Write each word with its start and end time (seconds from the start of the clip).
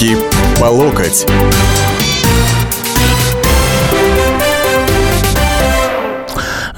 Руки 0.00 0.16
по 0.58 0.64
локоть. 0.64 1.26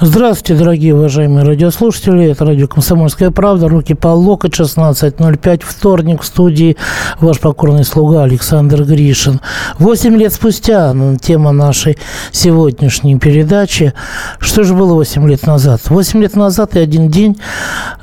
Здравствуйте, 0.05 0.61
дорогие 0.61 0.93
уважаемые 0.93 1.45
радиослушатели. 1.45 2.25
Это 2.25 2.43
радио 2.43 2.67
«Комсомольская 2.67 3.31
правда». 3.31 3.69
Руки 3.69 3.93
по 3.93 4.09
локоть, 4.09 4.59
16.05. 4.59 5.61
Вторник 5.63 6.23
в 6.23 6.25
студии 6.25 6.75
ваш 7.21 7.39
покорный 7.39 7.85
слуга 7.85 8.23
Александр 8.23 8.83
Гришин. 8.83 9.39
Восемь 9.79 10.17
лет 10.17 10.33
спустя 10.33 10.93
тема 11.21 11.53
нашей 11.53 11.97
сегодняшней 12.33 13.17
передачи. 13.17 13.93
Что 14.39 14.65
же 14.65 14.73
было 14.73 14.93
восемь 14.93 15.25
лет 15.25 15.47
назад? 15.47 15.79
Восемь 15.89 16.21
лет 16.21 16.35
назад 16.35 16.75
и 16.75 16.79
один 16.79 17.07
день 17.07 17.37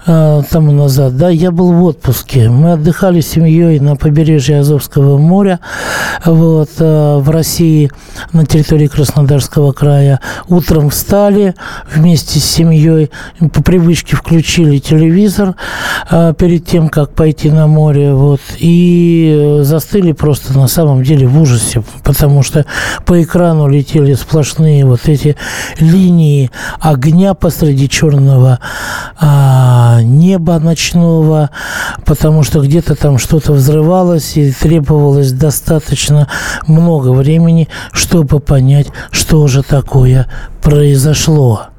э, 0.06 0.42
тому 0.50 0.72
назад, 0.72 1.18
да, 1.18 1.28
я 1.28 1.50
был 1.50 1.70
в 1.72 1.84
отпуске. 1.84 2.48
Мы 2.48 2.72
отдыхали 2.72 3.20
с 3.20 3.28
семьей 3.28 3.78
на 3.78 3.96
побережье 3.96 4.60
Азовского 4.60 5.18
моря, 5.18 5.60
вот, 6.24 6.70
э, 6.78 7.16
в 7.18 7.28
России, 7.28 7.90
на 8.32 8.46
территории 8.46 8.86
Краснодарского 8.86 9.72
края. 9.72 10.20
Утром 10.48 10.88
встали, 10.88 11.54
вместе 11.94 12.38
с 12.38 12.44
семьей 12.44 13.10
по 13.52 13.62
привычке 13.62 14.16
включили 14.16 14.78
телевизор 14.78 15.54
а, 16.08 16.32
перед 16.32 16.66
тем, 16.66 16.88
как 16.88 17.14
пойти 17.14 17.50
на 17.50 17.66
море, 17.66 18.14
вот, 18.14 18.40
и 18.58 19.58
застыли 19.62 20.12
просто 20.12 20.56
на 20.58 20.68
самом 20.68 21.02
деле 21.02 21.26
в 21.26 21.40
ужасе, 21.40 21.82
потому 22.04 22.42
что 22.42 22.66
по 23.04 23.22
экрану 23.22 23.68
летели 23.68 24.14
сплошные 24.14 24.84
вот 24.84 25.08
эти 25.08 25.36
линии 25.78 26.50
огня 26.80 27.34
посреди 27.34 27.88
черного 27.88 28.58
а, 29.18 30.00
неба 30.02 30.58
ночного, 30.58 31.50
потому 32.04 32.42
что 32.42 32.60
где-то 32.60 32.94
там 32.94 33.18
что-то 33.18 33.52
взрывалось 33.52 34.36
и 34.36 34.52
требовалось 34.52 35.32
достаточно 35.32 36.28
много 36.66 37.10
времени, 37.10 37.68
чтобы 37.92 38.40
понять, 38.40 38.88
что 39.10 39.46
же 39.46 39.62
такое 39.62 40.26
произошло. 40.60 41.69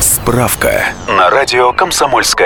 Справка 0.00 0.84
на 1.08 1.30
радио 1.30 1.72
«Комсомольская 1.72 2.45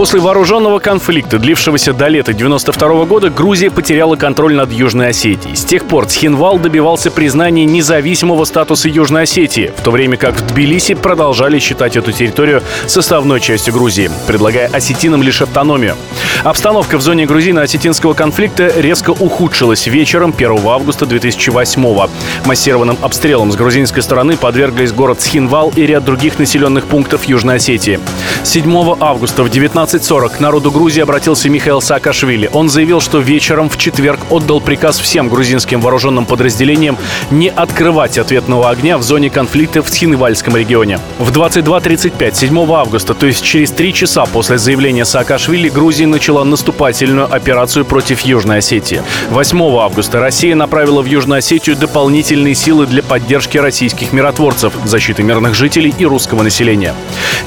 После 0.00 0.18
вооруженного 0.18 0.78
конфликта, 0.78 1.38
длившегося 1.38 1.92
до 1.92 2.08
лета 2.08 2.32
92 2.32 3.04
года, 3.04 3.28
Грузия 3.28 3.70
потеряла 3.70 4.16
контроль 4.16 4.54
над 4.54 4.72
Южной 4.72 5.08
Осетией. 5.08 5.54
С 5.54 5.62
тех 5.62 5.84
пор 5.84 6.06
Цхинвал 6.06 6.58
добивался 6.58 7.10
признания 7.10 7.66
независимого 7.66 8.46
статуса 8.46 8.88
Южной 8.88 9.24
Осетии, 9.24 9.70
в 9.76 9.82
то 9.82 9.90
время 9.90 10.16
как 10.16 10.36
в 10.36 10.46
Тбилиси 10.46 10.94
продолжали 10.94 11.58
считать 11.58 11.98
эту 11.98 12.12
территорию 12.12 12.62
составной 12.86 13.40
частью 13.40 13.74
Грузии, 13.74 14.10
предлагая 14.26 14.70
осетинам 14.72 15.22
лишь 15.22 15.42
автономию. 15.42 15.96
Обстановка 16.44 16.96
в 16.96 17.02
зоне 17.02 17.26
грузино-осетинского 17.26 18.14
конфликта 18.14 18.72
резко 18.80 19.10
ухудшилась 19.10 19.86
вечером 19.86 20.32
1 20.34 20.66
августа 20.66 21.04
2008 21.04 21.84
-го. 21.84 22.08
Массированным 22.46 22.96
обстрелом 23.02 23.52
с 23.52 23.56
грузинской 23.56 24.02
стороны 24.02 24.38
подверглись 24.38 24.92
город 24.92 25.20
Схинвал 25.20 25.70
и 25.76 25.82
ряд 25.82 26.06
других 26.06 26.38
населенных 26.38 26.86
пунктов 26.86 27.24
Южной 27.24 27.56
Осетии. 27.56 28.00
7 28.44 28.96
августа 28.98 29.42
в 29.42 29.50
19 29.50 29.89
15.40 29.90 30.36
к 30.36 30.40
народу 30.40 30.70
Грузии 30.70 31.00
обратился 31.00 31.48
Михаил 31.48 31.80
Саакашвили. 31.80 32.48
Он 32.52 32.68
заявил, 32.68 33.00
что 33.00 33.18
вечером 33.18 33.68
в 33.68 33.76
четверг 33.76 34.20
отдал 34.30 34.60
приказ 34.60 35.00
всем 35.00 35.28
грузинским 35.28 35.80
вооруженным 35.80 36.26
подразделениям 36.26 36.96
не 37.32 37.48
открывать 37.48 38.16
ответного 38.16 38.70
огня 38.70 38.98
в 38.98 39.02
зоне 39.02 39.30
конфликта 39.30 39.82
в 39.82 39.90
Тхинвальском 39.90 40.56
регионе. 40.56 41.00
В 41.18 41.32
22.35 41.32 42.34
7 42.36 42.72
августа, 42.72 43.14
то 43.14 43.26
есть 43.26 43.42
через 43.42 43.72
три 43.72 43.92
часа 43.92 44.26
после 44.26 44.58
заявления 44.58 45.04
Саакашвили, 45.04 45.68
Грузия 45.68 46.06
начала 46.06 46.44
наступательную 46.44 47.32
операцию 47.32 47.84
против 47.84 48.20
Южной 48.20 48.58
Осетии. 48.58 49.02
8 49.30 49.60
августа 49.76 50.20
Россия 50.20 50.54
направила 50.54 51.02
в 51.02 51.06
Южную 51.06 51.38
Осетию 51.38 51.74
дополнительные 51.74 52.54
силы 52.54 52.86
для 52.86 53.02
поддержки 53.02 53.58
российских 53.58 54.12
миротворцев, 54.12 54.72
защиты 54.84 55.24
мирных 55.24 55.54
жителей 55.54 55.92
и 55.98 56.06
русского 56.06 56.44
населения. 56.44 56.94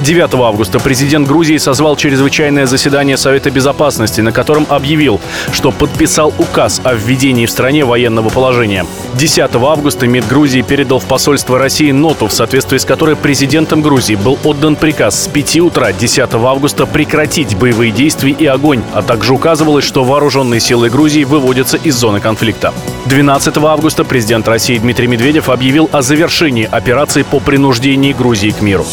9 0.01 0.33
августа 0.33 0.79
президент 0.81 1.25
Грузии 1.25 1.55
созвал 1.55 1.95
чрезвычайный 1.95 2.32
чрезвычайное 2.33 2.65
заседание 2.65 3.15
Совета 3.15 3.51
Безопасности, 3.51 4.19
на 4.21 4.31
котором 4.31 4.65
объявил, 4.67 5.21
что 5.51 5.71
подписал 5.71 6.33
указ 6.39 6.81
о 6.83 6.95
введении 6.95 7.45
в 7.45 7.51
стране 7.51 7.85
военного 7.85 8.29
положения. 8.29 8.87
10 9.13 9.53
августа 9.53 10.07
МИД 10.07 10.27
Грузии 10.27 10.61
передал 10.61 10.97
в 10.97 11.05
посольство 11.05 11.59
России 11.59 11.91
ноту, 11.91 12.25
в 12.25 12.33
соответствии 12.33 12.79
с 12.79 12.85
которой 12.85 13.15
президентом 13.15 13.83
Грузии 13.83 14.15
был 14.15 14.39
отдан 14.43 14.75
приказ 14.75 15.25
с 15.25 15.27
5 15.27 15.59
утра 15.59 15.93
10 15.93 16.33
августа 16.33 16.87
прекратить 16.87 17.55
боевые 17.55 17.91
действия 17.91 18.31
и 18.31 18.47
огонь, 18.47 18.81
а 18.93 19.03
также 19.03 19.33
указывалось, 19.33 19.85
что 19.85 20.03
вооруженные 20.03 20.59
силы 20.59 20.89
Грузии 20.89 21.25
выводятся 21.25 21.77
из 21.77 21.93
зоны 21.93 22.19
конфликта. 22.19 22.73
12 23.05 23.55
августа 23.57 24.03
президент 24.05 24.47
России 24.47 24.79
Дмитрий 24.79 25.05
Медведев 25.05 25.49
объявил 25.49 25.87
о 25.91 26.01
завершении 26.01 26.67
операции 26.69 27.21
по 27.21 27.39
принуждению 27.39 28.15
Грузии 28.15 28.49
к 28.49 28.61
миру. 28.61 28.87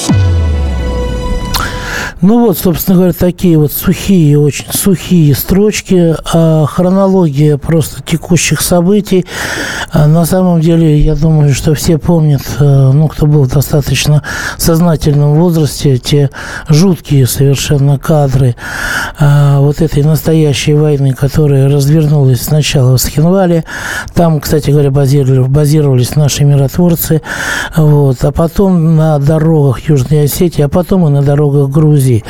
Ну 2.23 2.41
вот, 2.41 2.59
собственно 2.59 2.97
говоря, 2.97 3.15
такие 3.15 3.57
вот 3.57 3.73
сухие, 3.73 4.39
очень 4.39 4.67
сухие 4.71 5.35
строчки, 5.35 6.15
а 6.35 6.67
хронология 6.67 7.57
просто 7.57 8.03
текущих 8.03 8.61
событий. 8.61 9.25
А 9.91 10.07
на 10.07 10.27
самом 10.27 10.61
деле, 10.61 11.01
я 11.01 11.15
думаю, 11.15 11.55
что 11.55 11.73
все 11.75 11.97
помнят, 11.97 12.43
э, 12.59 12.91
ну, 12.93 13.09
кто 13.09 13.25
был 13.25 13.45
в 13.45 13.49
достаточно 13.49 14.23
сознательном 14.59 15.35
возрасте, 15.35 15.97
те 15.97 16.29
жуткие 16.69 17.27
совершенно 17.27 17.99
кадры 17.99 18.55
а, 19.19 19.61
вот 19.61 19.81
этой 19.81 20.03
настоящей 20.03 20.75
войны, 20.75 21.15
которая 21.15 21.71
развернулась 21.71 22.43
сначала 22.43 22.99
в 22.99 23.01
Схинвале. 23.01 23.65
Там, 24.13 24.41
кстати 24.41 24.71
говоря, 24.71 24.91
базировались, 24.91 25.49
базировались 25.49 26.17
наши 26.17 26.45
миротворцы. 26.45 27.23
Вот, 27.77 28.23
а 28.23 28.31
потом 28.31 28.97
на 28.97 29.19
дорогах 29.19 29.89
Южной 29.89 30.25
Осетии, 30.25 30.61
а 30.61 30.69
потом 30.69 31.07
и 31.07 31.11
на 31.11 31.23
дорогах 31.23 31.71
Грузии 31.71 32.10
Грузии. 32.11 32.25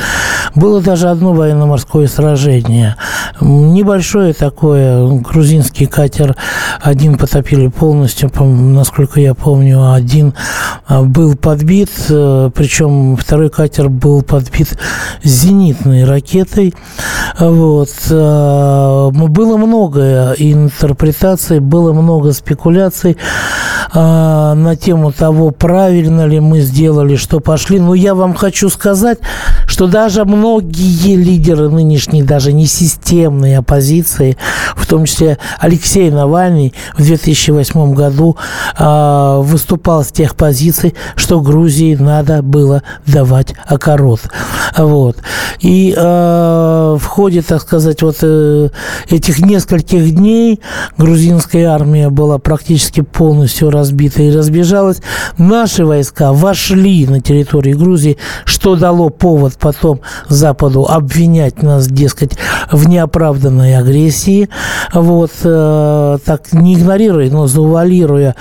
Было 0.55 0.81
даже 0.81 1.09
одно 1.09 1.33
военно-морское 1.33 2.09
сражение. 2.09 2.97
Небольшое 3.41 4.33
такое. 4.33 5.07
Грузинский 5.19 5.87
катер 5.87 6.37
один 6.81 7.17
потопили 7.17 7.69
полностью, 7.69 8.31
насколько 8.41 9.21
я 9.21 9.35
помню, 9.35 9.93
один 9.93 10.35
а, 10.87 11.03
был 11.03 11.37
подбит, 11.37 11.91
э, 12.09 12.51
причем 12.55 13.17
второй 13.17 13.49
катер 13.49 13.89
был 13.89 14.23
подбит 14.23 14.77
зенитной 15.23 16.05
ракетой. 16.05 16.75
Вот. 17.39 17.91
Э, 18.11 19.11
было 19.13 19.57
много 19.57 20.35
интерпретаций, 20.37 21.61
было 21.61 21.93
много 21.93 22.33
спекуляций 22.33 23.17
а, 23.93 24.55
на 24.55 24.77
тему 24.77 25.13
того, 25.13 25.51
правильно 25.51 26.27
ли 26.27 26.41
мы 26.41 26.61
сделали, 26.61 27.17
что 27.17 27.41
пошли. 27.41 27.79
Но 27.79 27.95
я 27.95 28.15
вам 28.15 28.35
хочу 28.35 28.69
сказать, 28.69 29.19
что 29.71 29.87
даже 29.87 30.25
многие 30.25 31.15
лидеры 31.15 31.71
нынешней, 31.71 32.25
даже 32.25 32.53
не 32.53 32.67
системной 32.67 33.57
оппозиции, 33.57 34.37
в 34.75 34.85
том 34.85 35.05
числе 35.05 35.39
Алексей 35.61 36.11
Навальный 36.11 36.75
в 36.99 37.05
2008 37.05 37.95
году 37.95 38.37
э, 38.77 39.41
выступал 39.43 40.03
с 40.03 40.09
тех 40.09 40.35
позиций, 40.35 40.97
что 41.15 41.41
Грузии 41.41 41.95
надо 41.95 42.43
было 42.43 42.83
давать 43.07 43.55
окорот. 43.65 44.23
Вот. 44.77 45.19
И 45.61 45.95
э, 45.97 46.97
в 46.99 47.07
ходе, 47.07 47.41
так 47.43 47.63
сказать, 47.63 48.03
вот 48.03 48.17
э, 48.23 48.71
этих 49.09 49.39
нескольких 49.39 50.13
дней 50.13 50.61
грузинская 50.99 51.69
армия 51.69 52.11
была 52.11 52.39
практически 52.39 53.03
полностью 53.03 53.71
разбита 53.71 54.21
и 54.21 54.33
разбежалась. 54.37 55.01
Наши 55.39 55.87
войска 55.87 56.33
вошли 56.33 57.07
на 57.07 57.21
территорию 57.21 57.79
Грузии, 57.79 58.19
что 58.45 58.75
дало 58.75 59.11
повод 59.11 59.60
потом 59.61 60.01
Западу 60.29 60.87
обвинять 60.87 61.63
нас, 61.63 61.87
дескать, 61.87 62.39
в 62.73 62.89
неоправданной 62.89 63.77
агрессии, 63.77 64.49
вот, 64.93 65.33
э, 65.45 66.19
так 66.25 66.53
не 66.53 66.75
игнорируя, 66.75 67.31
но 67.31 67.47
завуалируя 67.47 68.35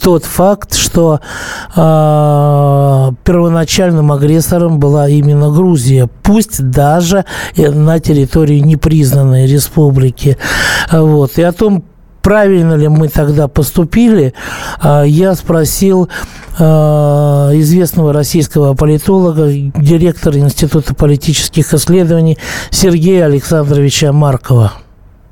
тот 0.00 0.24
факт, 0.24 0.74
что 0.74 1.20
э, 1.74 3.12
первоначальным 3.24 4.12
агрессором 4.12 4.78
была 4.78 5.08
именно 5.08 5.50
Грузия, 5.50 6.08
пусть 6.22 6.62
даже 6.70 7.24
на 7.56 7.98
территории 7.98 8.60
непризнанной 8.60 9.46
республики. 9.46 10.36
Вот. 10.92 11.38
И 11.38 11.42
о 11.42 11.52
том, 11.52 11.84
правильно 12.26 12.74
ли 12.74 12.88
мы 12.88 13.06
тогда 13.06 13.46
поступили, 13.46 14.32
а, 14.82 15.04
я 15.04 15.34
спросил 15.34 16.08
а, 16.58 17.50
известного 17.52 18.12
российского 18.12 18.74
политолога, 18.74 19.46
директора 19.46 20.34
Института 20.34 20.92
политических 20.92 21.72
исследований 21.72 22.36
Сергея 22.70 23.26
Александровича 23.26 24.10
Маркова. 24.12 24.72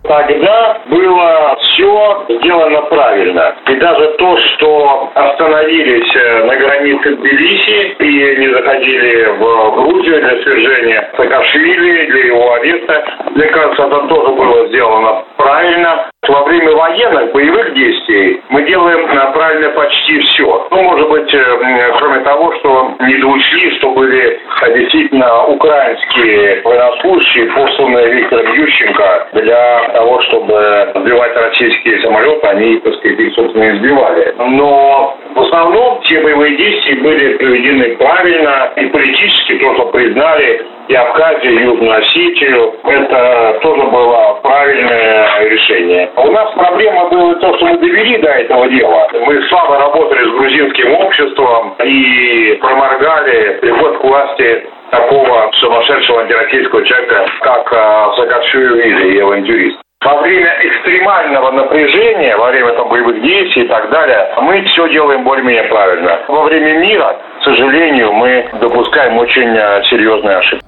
Тогда 0.05 0.79
было 0.89 1.57
все 1.63 2.27
сделано 2.29 2.83
правильно. 2.83 3.57
И 3.67 3.75
даже 3.77 4.15
то, 4.19 4.37
что 4.37 5.11
остановились 5.15 6.15
э, 6.15 6.45
на 6.45 6.57
границе 6.57 7.17
Тбилиси 7.17 7.97
и 7.99 8.41
не 8.41 8.55
заходили 8.55 9.25
в 9.39 9.75
Грузию 9.77 10.21
для 10.21 10.43
свержения 10.43 11.11
Саакашвили, 11.17 12.07
для 12.07 12.25
его 12.27 12.53
ареста, 12.53 13.05
мне 13.35 13.47
кажется, 13.47 13.83
это 13.83 14.09
тоже 14.09 14.35
было 14.35 14.69
сделано 14.69 15.25
правильно. 15.37 16.11
Во 16.29 16.43
время 16.45 16.73
военных 16.73 17.33
боевых 17.33 17.75
действий 17.75 18.43
мы 18.49 18.63
делаем 18.63 19.07
правильно 19.33 19.71
почти 19.71 20.21
все. 20.21 20.67
Ну, 20.71 20.83
может 20.83 21.09
быть, 21.09 21.35
э, 21.35 21.93
кроме 21.99 22.21
того, 22.21 22.53
что 22.57 22.95
не 23.01 23.17
доучли, 23.17 23.71
что 23.79 23.91
были 23.91 24.41
действительно 24.75 25.45
украинские 25.47 26.63
военнослужащие, 26.65 27.47
посланные 27.53 28.15
Виктором 28.15 28.53
Ющенко 28.55 29.29
для 29.35 29.91
того, 29.95 30.21
чтобы 30.23 30.93
сбивать 30.95 31.37
российские 31.37 32.01
самолеты, 32.03 32.47
они, 32.47 32.79
так 32.79 32.95
сказать, 32.95 33.19
их, 33.19 33.35
собственно, 33.35 33.77
избивали. 33.77 34.35
Но 34.39 35.17
в 35.35 35.41
основном 35.41 36.01
все 36.03 36.21
боевые 36.21 36.57
действия 36.57 36.97
были 36.97 37.37
проведены 37.37 37.97
правильно 37.97 38.73
и 38.77 38.87
политически 38.87 39.59
тоже 39.59 39.85
признали 39.93 40.65
и 40.89 40.95
Абхазию, 40.95 41.53
и 41.53 41.63
Южную 41.65 41.99
Осетию. 41.99 42.75
Это 42.85 43.59
тоже 43.63 43.83
было 43.85 44.39
правильное 44.43 45.49
решение. 45.49 46.11
У 46.17 46.31
нас 46.31 46.49
проблема 46.55 47.09
была 47.09 47.35
то, 47.35 47.57
что 47.57 47.67
мы 47.67 47.79
довели 47.79 48.19
до 48.19 48.29
этого 48.29 48.69
дела. 48.69 49.09
Мы 49.27 49.43
слабо 49.49 49.79
работали 49.79 50.25
с 50.25 50.33
грузинским 50.33 50.95
обществом 50.95 51.75
и 51.85 52.57
проморгали 52.61 53.59
приход 53.61 53.99
к 53.99 54.05
власти 54.05 54.65
такого 54.91 55.51
сумасшедшего 55.55 56.21
антироссийского 56.21 56.85
человека, 56.85 57.27
как 57.41 57.73
э, 57.73 58.17
Саакашвили 58.17 59.19
авантюрист. 59.19 59.81
Во 60.05 60.21
время 60.21 60.55
экстремального 60.63 61.51
напряжения, 61.51 62.37
во 62.37 62.51
время 62.51 62.73
там, 62.75 62.91
боевых 62.91 63.21
действий 63.23 63.65
и 63.65 63.69
так 63.69 63.91
далее, 63.91 64.35
мы 64.41 64.63
все 64.67 64.89
делаем 64.91 65.25
более-менее 65.25 65.65
правильно. 65.65 66.21
Во 66.29 66.45
время 66.45 66.79
мира, 66.79 67.17
к 67.41 67.45
сожалению, 67.45 68.13
мы 68.13 68.49
допускаем 68.61 69.19
очень 69.19 69.49
э, 69.49 69.83
серьезные 69.91 70.37
ошибки. 70.37 70.65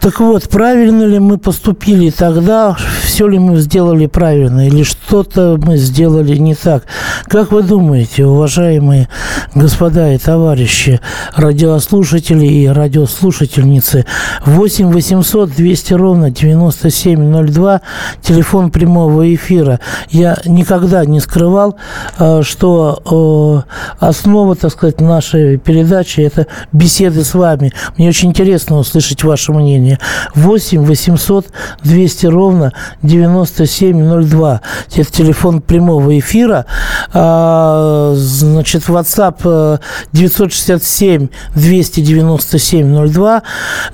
Так 0.00 0.20
вот, 0.20 0.42
правильно 0.50 1.04
ли 1.04 1.18
мы 1.18 1.38
поступили 1.38 2.10
тогда, 2.10 2.76
все 3.14 3.28
ли 3.28 3.38
мы 3.38 3.58
сделали 3.60 4.06
правильно, 4.06 4.66
или 4.66 4.82
что-то 4.82 5.56
мы 5.64 5.76
сделали 5.76 6.36
не 6.36 6.56
так? 6.56 6.82
Как 7.28 7.52
вы 7.52 7.62
думаете, 7.62 8.26
уважаемые 8.26 9.08
господа 9.54 10.12
и 10.12 10.18
товарищи, 10.18 11.00
радиослушатели 11.36 12.44
и 12.44 12.66
радиослушательницы, 12.66 14.04
8 14.46 14.90
800 14.90 15.54
200 15.54 15.94
ровно 15.94 16.32
9702, 16.32 17.82
телефон 18.20 18.72
прямого 18.72 19.32
эфира. 19.32 19.78
Я 20.10 20.36
никогда 20.44 21.04
не 21.04 21.20
скрывал, 21.20 21.76
э, 22.18 22.42
что 22.42 23.64
э, 24.00 24.04
основа, 24.04 24.56
так 24.56 24.72
сказать, 24.72 25.00
нашей 25.00 25.56
передачи– 25.58 26.20
это 26.22 26.48
беседы 26.72 27.22
с 27.22 27.34
вами. 27.34 27.72
Мне 27.96 28.08
очень 28.08 28.30
интересно 28.30 28.76
услышать 28.76 29.22
ваше 29.22 29.52
мнение. 29.52 30.00
8 30.34 30.84
800 30.84 31.46
200 31.84 32.26
ровно 32.26 32.72
9702. 33.04 34.60
Это 34.96 35.10
телефон 35.10 35.60
прямого 35.60 36.18
эфира. 36.18 36.66
А, 37.12 38.14
значит, 38.16 38.82
WhatsApp 38.88 39.80
967 40.12 41.28
297 41.54 43.08
02. 43.08 43.42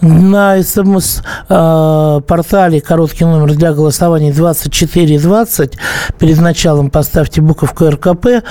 На 0.01 0.63
смс-портале 0.63 2.21
короткий 2.81 3.25
номер 3.25 3.55
для 3.55 3.73
голосования 3.73 4.33
2420. 4.33 5.77
Перед 6.19 6.41
началом 6.41 6.91
поставьте 6.91 7.41
буковку 7.41 7.91
РКП. 7.91 8.45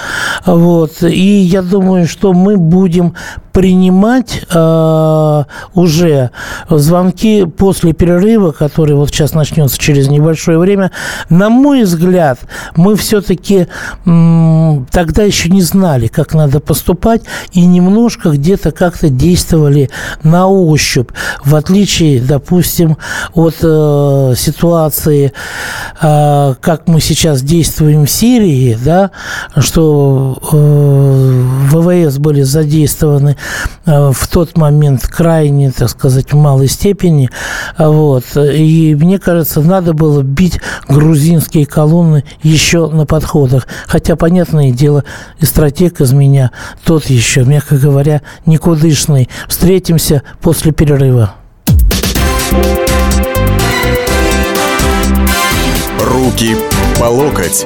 Вот. 0.46 1.02
И 1.04 1.40
я 1.42 1.62
думаю, 1.62 2.08
что 2.08 2.34
мы 2.34 2.58
будем 2.58 3.16
принимать 3.60 4.44
э, 4.54 5.44
уже 5.74 6.32
звонки 6.70 7.44
после 7.44 7.92
перерыва, 7.92 8.54
который 8.54 8.96
вот 8.96 9.10
сейчас 9.10 9.34
начнется 9.34 9.78
через 9.78 10.08
небольшое 10.08 10.58
время. 10.58 10.92
На 11.28 11.50
мой 11.50 11.84
взгляд, 11.84 12.40
мы 12.78 12.96
все-таки 12.96 13.68
м, 14.06 14.88
тогда 14.94 15.24
еще 15.24 15.50
не 15.50 15.62
знали, 15.62 16.08
как 16.08 16.34
надо 16.34 16.62
поступать, 16.62 17.24
и 17.52 17.66
немножко 17.66 18.30
где-то 18.30 18.72
как-то 18.72 19.10
действовали 19.10 19.90
на 20.24 20.48
ощупь, 20.48 21.10
в 21.44 21.54
отличие, 21.54 22.22
допустим, 22.22 22.96
от 23.34 23.56
э, 23.62 24.36
ситуации, 24.38 25.34
э, 26.02 26.56
как 26.62 26.88
мы 26.88 27.02
сейчас 27.02 27.42
действуем 27.42 28.06
в 28.06 28.10
Сирии, 28.10 28.78
да, 28.82 29.12
что 29.58 30.38
э, 30.50 31.44
ВВС 31.72 32.20
были 32.20 32.44
задействованы 32.44 33.36
в 33.86 34.28
тот 34.28 34.58
момент 34.58 35.08
крайне, 35.08 35.72
так 35.72 35.90
сказать, 35.90 36.32
в 36.32 36.36
малой 36.36 36.68
степени. 36.68 37.30
Вот. 37.78 38.26
И 38.36 38.96
мне 39.00 39.20
кажется, 39.20 39.62
надо 39.62 39.94
было 39.94 40.22
бить 40.22 40.60
грузинские 40.88 41.66
колонны 41.66 42.24
еще 42.44 42.88
на 42.88 43.06
подходах. 43.06 43.68
Хотя, 43.88 44.16
понятное 44.16 44.72
дело, 44.72 45.04
и 45.40 45.46
стратег 45.46 46.02
из 46.02 46.12
меня 46.12 46.52
тот 46.84 47.06
еще, 47.06 47.44
мягко 47.44 47.78
говоря, 47.78 48.22
никудышный. 48.46 49.30
Встретимся 49.48 50.24
после 50.42 50.72
перерыва. 50.72 51.36
Руки 56.00 56.56
по 57.00 57.06
локоть. 57.06 57.66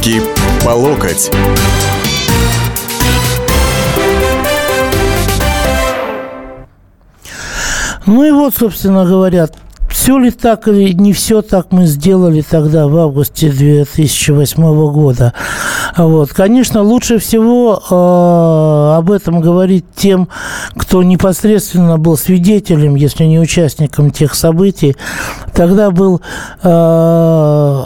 Руки 0.00 0.22
по 0.64 0.70
локоть. 0.70 1.30
Ну 8.06 8.24
и 8.24 8.30
вот, 8.30 8.54
собственно 8.54 9.04
говоря, 9.04 9.48
все 9.90 10.16
ли 10.16 10.30
так 10.30 10.68
или 10.68 10.94
не 10.94 11.12
все 11.12 11.42
так 11.42 11.66
мы 11.70 11.84
сделали 11.84 12.40
тогда, 12.40 12.88
в 12.88 12.96
августе 12.96 13.50
2008 13.50 14.90
года. 14.90 15.34
Вот. 15.98 16.30
Конечно, 16.30 16.80
лучше 16.82 17.18
всего 17.18 17.78
э, 17.90 18.96
об 18.96 19.10
этом 19.10 19.42
говорить 19.42 19.84
тем, 19.94 20.28
кто 20.76 21.02
непосредственно 21.02 21.98
был 21.98 22.16
свидетелем, 22.16 22.94
если 22.94 23.24
не 23.24 23.38
участником 23.38 24.12
тех 24.12 24.34
событий. 24.34 24.96
Тогда 25.52 25.90
был 25.90 26.22
э, 26.62 27.82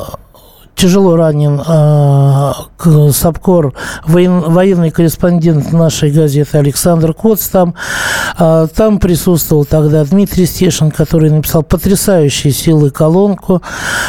тяжело 0.74 1.16
ранен 1.16 1.60
э, 1.66 3.12
Сапкор, 3.12 3.74
воен, 4.06 4.40
военный 4.40 4.90
корреспондент 4.90 5.72
нашей 5.72 6.10
газеты 6.10 6.58
Александр 6.58 7.14
Коц. 7.14 7.46
Там, 7.48 7.74
э, 8.38 8.66
там 8.74 8.98
присутствовал 8.98 9.64
тогда 9.64 10.04
Дмитрий 10.04 10.46
Стешин, 10.46 10.90
который 10.90 11.30
написал 11.30 11.62
потрясающие 11.62 12.52
силы 12.52 12.90
колонку, 12.90 13.62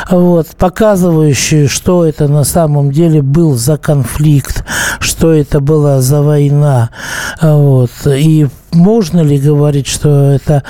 вот, 0.10 0.48
показывающую, 0.58 1.70
что 1.70 2.06
это 2.06 2.28
на 2.28 2.44
самом 2.44 2.92
деле 2.92 3.22
был 3.22 3.56
за 3.56 3.78
конфликт, 3.78 4.66
что 5.00 5.32
это 5.32 5.60
была 5.60 6.02
за 6.02 6.22
война. 6.22 6.90
Вот, 7.42 7.92
и 8.06 8.48
можно 8.76 9.22
ли 9.22 9.38
говорить, 9.38 9.88
что 9.88 10.32
это 10.32 10.64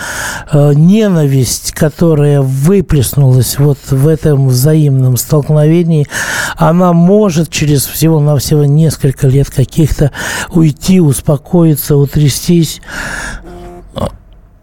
э, 0.51 0.73
ненависть, 0.73 1.71
которая 1.71 2.41
выплеснулась 2.41 3.59
вот 3.59 3.79
в 3.89 4.07
этом 4.07 4.47
взаимном 4.47 5.17
столкновении, 5.17 6.07
она 6.55 6.93
может 6.93 7.49
через 7.49 7.85
всего-навсего 7.85 8.65
несколько 8.65 9.27
лет 9.27 9.49
каких-то 9.49 10.11
уйти, 10.51 11.01
успокоиться, 11.01 11.97
утрястись? 11.97 12.81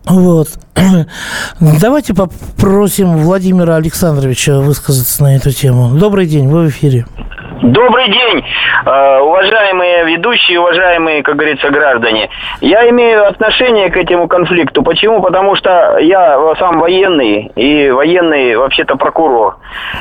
Вот. 0.04 0.48
Давайте 1.60 2.14
попросим 2.14 3.18
Владимира 3.18 3.76
Александровича 3.76 4.60
высказаться 4.60 5.22
на 5.22 5.36
эту 5.36 5.52
тему. 5.52 5.96
Добрый 5.96 6.26
день, 6.26 6.48
вы 6.48 6.66
в 6.66 6.70
эфире. 6.70 7.06
Добрый 7.62 8.08
день, 8.08 8.44
э, 8.86 9.20
уважаемые 9.20 10.04
ведущие, 10.06 10.58
уважаемые, 10.58 11.22
как 11.22 11.36
говорится, 11.36 11.70
граждане. 11.70 12.28
Я 12.60 12.90
имею 12.90 13.24
отношение 13.24 13.88
к 13.88 13.96
этому 13.96 14.26
конфликту. 14.26 14.82
Почему? 14.82 15.22
Потому 15.22 15.54
что 15.54 15.98
я 15.98 16.56
сам 16.58 16.80
военный, 16.80 17.52
и 17.54 17.88
военный 17.92 18.56
вообще-то 18.56 18.96
прокурор. 18.96 19.58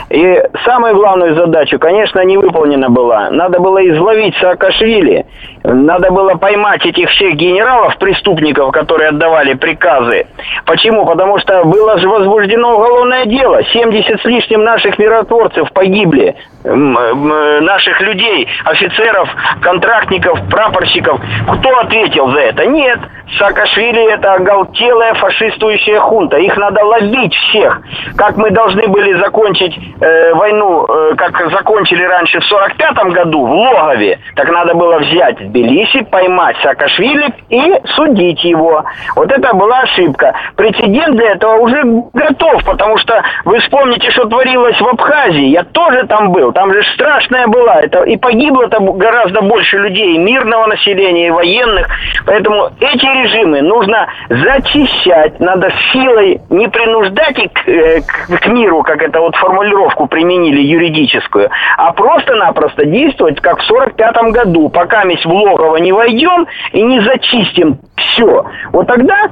И 0.09 0.41
самую 0.65 0.95
главную 0.95 1.35
задачу, 1.35 1.77
конечно, 1.77 2.21
не 2.21 2.35
выполнена 2.35 2.89
была. 2.89 3.29
Надо 3.29 3.59
было 3.59 3.87
изловить 3.91 4.35
Саакашвили, 4.37 5.27
надо 5.63 6.09
было 6.09 6.33
поймать 6.37 6.83
этих 6.83 7.11
всех 7.11 7.35
генералов, 7.35 7.95
преступников, 7.99 8.71
которые 8.71 9.09
отдавали 9.09 9.53
приказы. 9.53 10.25
Почему? 10.65 11.05
Потому 11.05 11.37
что 11.37 11.63
было 11.65 11.99
же 11.99 12.09
возбуждено 12.09 12.75
уголовное 12.75 13.25
дело. 13.25 13.63
70 13.63 14.19
с 14.19 14.25
лишним 14.25 14.63
наших 14.63 14.97
миротворцев 14.97 15.71
погибли 15.73 16.35
наших 16.63 18.01
людей, 18.01 18.47
офицеров, 18.65 19.29
контрактников, 19.61 20.39
прапорщиков. 20.49 21.19
Кто 21.59 21.79
ответил 21.79 22.29
за 22.31 22.39
это? 22.39 22.65
Нет. 22.65 22.99
Саакашвили 23.37 24.11
это 24.11 24.33
оголтелая 24.33 25.13
фашистующая 25.13 25.99
хунта. 25.99 26.37
Их 26.37 26.55
надо 26.57 26.83
ловить 26.83 27.33
всех. 27.33 27.81
Как 28.17 28.35
мы 28.35 28.51
должны 28.51 28.87
были 28.87 29.13
закончить 29.19 29.77
э, 30.01 30.33
войну, 30.33 30.85
э, 30.85 31.15
как 31.15 31.49
закончили 31.51 32.03
раньше 32.03 32.39
в 32.39 32.43
45 32.45 32.95
году 33.13 33.45
в 33.45 33.51
Логове, 33.51 34.19
так 34.35 34.49
надо 34.49 34.73
было 34.73 34.99
взять 34.99 35.37
Тбилиси, 35.37 36.03
поймать 36.03 36.57
Саакашвили 36.61 37.33
и 37.49 37.73
судить 37.95 38.43
его. 38.43 38.83
Вот 39.15 39.31
это 39.31 39.53
была 39.55 39.79
ошибка. 39.79 40.33
Прецедент 40.55 41.15
для 41.15 41.31
этого 41.31 41.55
уже 41.57 41.83
готов, 42.13 42.65
потому 42.65 42.97
что 42.97 43.21
вы 43.45 43.59
вспомните, 43.59 44.11
что 44.11 44.25
творилось 44.25 44.79
в 44.79 44.87
Абхазии. 44.87 45.47
Я 45.47 45.63
тоже 45.63 46.05
там 46.07 46.31
был. 46.31 46.50
Там 46.51 46.73
же 46.73 46.81
страшная 46.93 47.47
была. 47.47 47.81
Это, 47.81 48.03
и 48.03 48.17
погибло 48.17 48.67
там 48.69 48.97
гораздо 48.97 49.41
больше 49.41 49.77
людей, 49.77 50.17
мирного 50.17 50.67
населения, 50.67 51.27
и 51.27 51.31
военных. 51.31 51.87
Поэтому 52.25 52.69
эти 52.79 53.05
режимы 53.05 53.61
нужно 53.61 54.07
зачищать, 54.29 55.39
надо 55.39 55.71
силой 55.91 56.41
не 56.49 56.67
принуждать 56.67 57.37
их 57.39 57.53
к, 57.53 57.67
э, 57.67 58.01
к, 58.01 58.39
к 58.39 58.47
миру, 58.47 58.83
как 58.83 59.01
это 59.01 59.19
вот 59.19 59.35
формулировку 59.35 60.07
применили 60.07 60.61
юридическую, 60.61 61.49
а 61.77 61.91
просто-напросто 61.93 62.85
действовать, 62.85 63.39
как 63.41 63.59
в 63.59 63.65
45 63.65 64.31
году, 64.31 64.69
пока 64.69 65.03
мы 65.05 65.15
в 65.15 65.25
Логово 65.25 65.77
не 65.77 65.91
войдем 65.91 66.47
и 66.71 66.81
не 66.81 67.01
зачистим 67.01 67.79
все. 67.95 68.45
Вот 68.71 68.87
тогда 68.87 69.29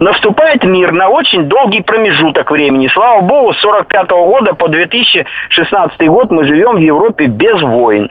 наступает 0.00 0.64
мир 0.64 0.92
на 0.92 1.08
очень 1.08 1.48
долгий 1.48 1.82
промежуток 1.82 2.50
времени. 2.50 2.88
Слава 2.92 3.22
богу, 3.22 3.52
с 3.54 3.60
45 3.60 4.10
года 4.10 4.54
по 4.54 4.68
2016 4.68 6.08
год 6.08 6.30
мы 6.30 6.44
живем 6.44 6.76
в 6.76 6.80
Европе 6.80 7.26
без 7.26 7.60
войн. 7.62 8.10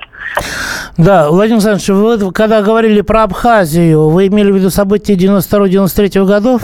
Да, 0.98 1.30
Владимир 1.30 1.66
Александрович, 1.66 1.90
вы 1.90 2.32
когда 2.32 2.62
говорили 2.62 3.02
про 3.02 3.24
Абхазию, 3.24 4.10
вы 4.10 4.28
имели 4.28 4.52
в 4.52 4.56
виду 4.56 4.70
события 4.70 5.16
92-93 5.16 6.26
годов? 6.26 6.62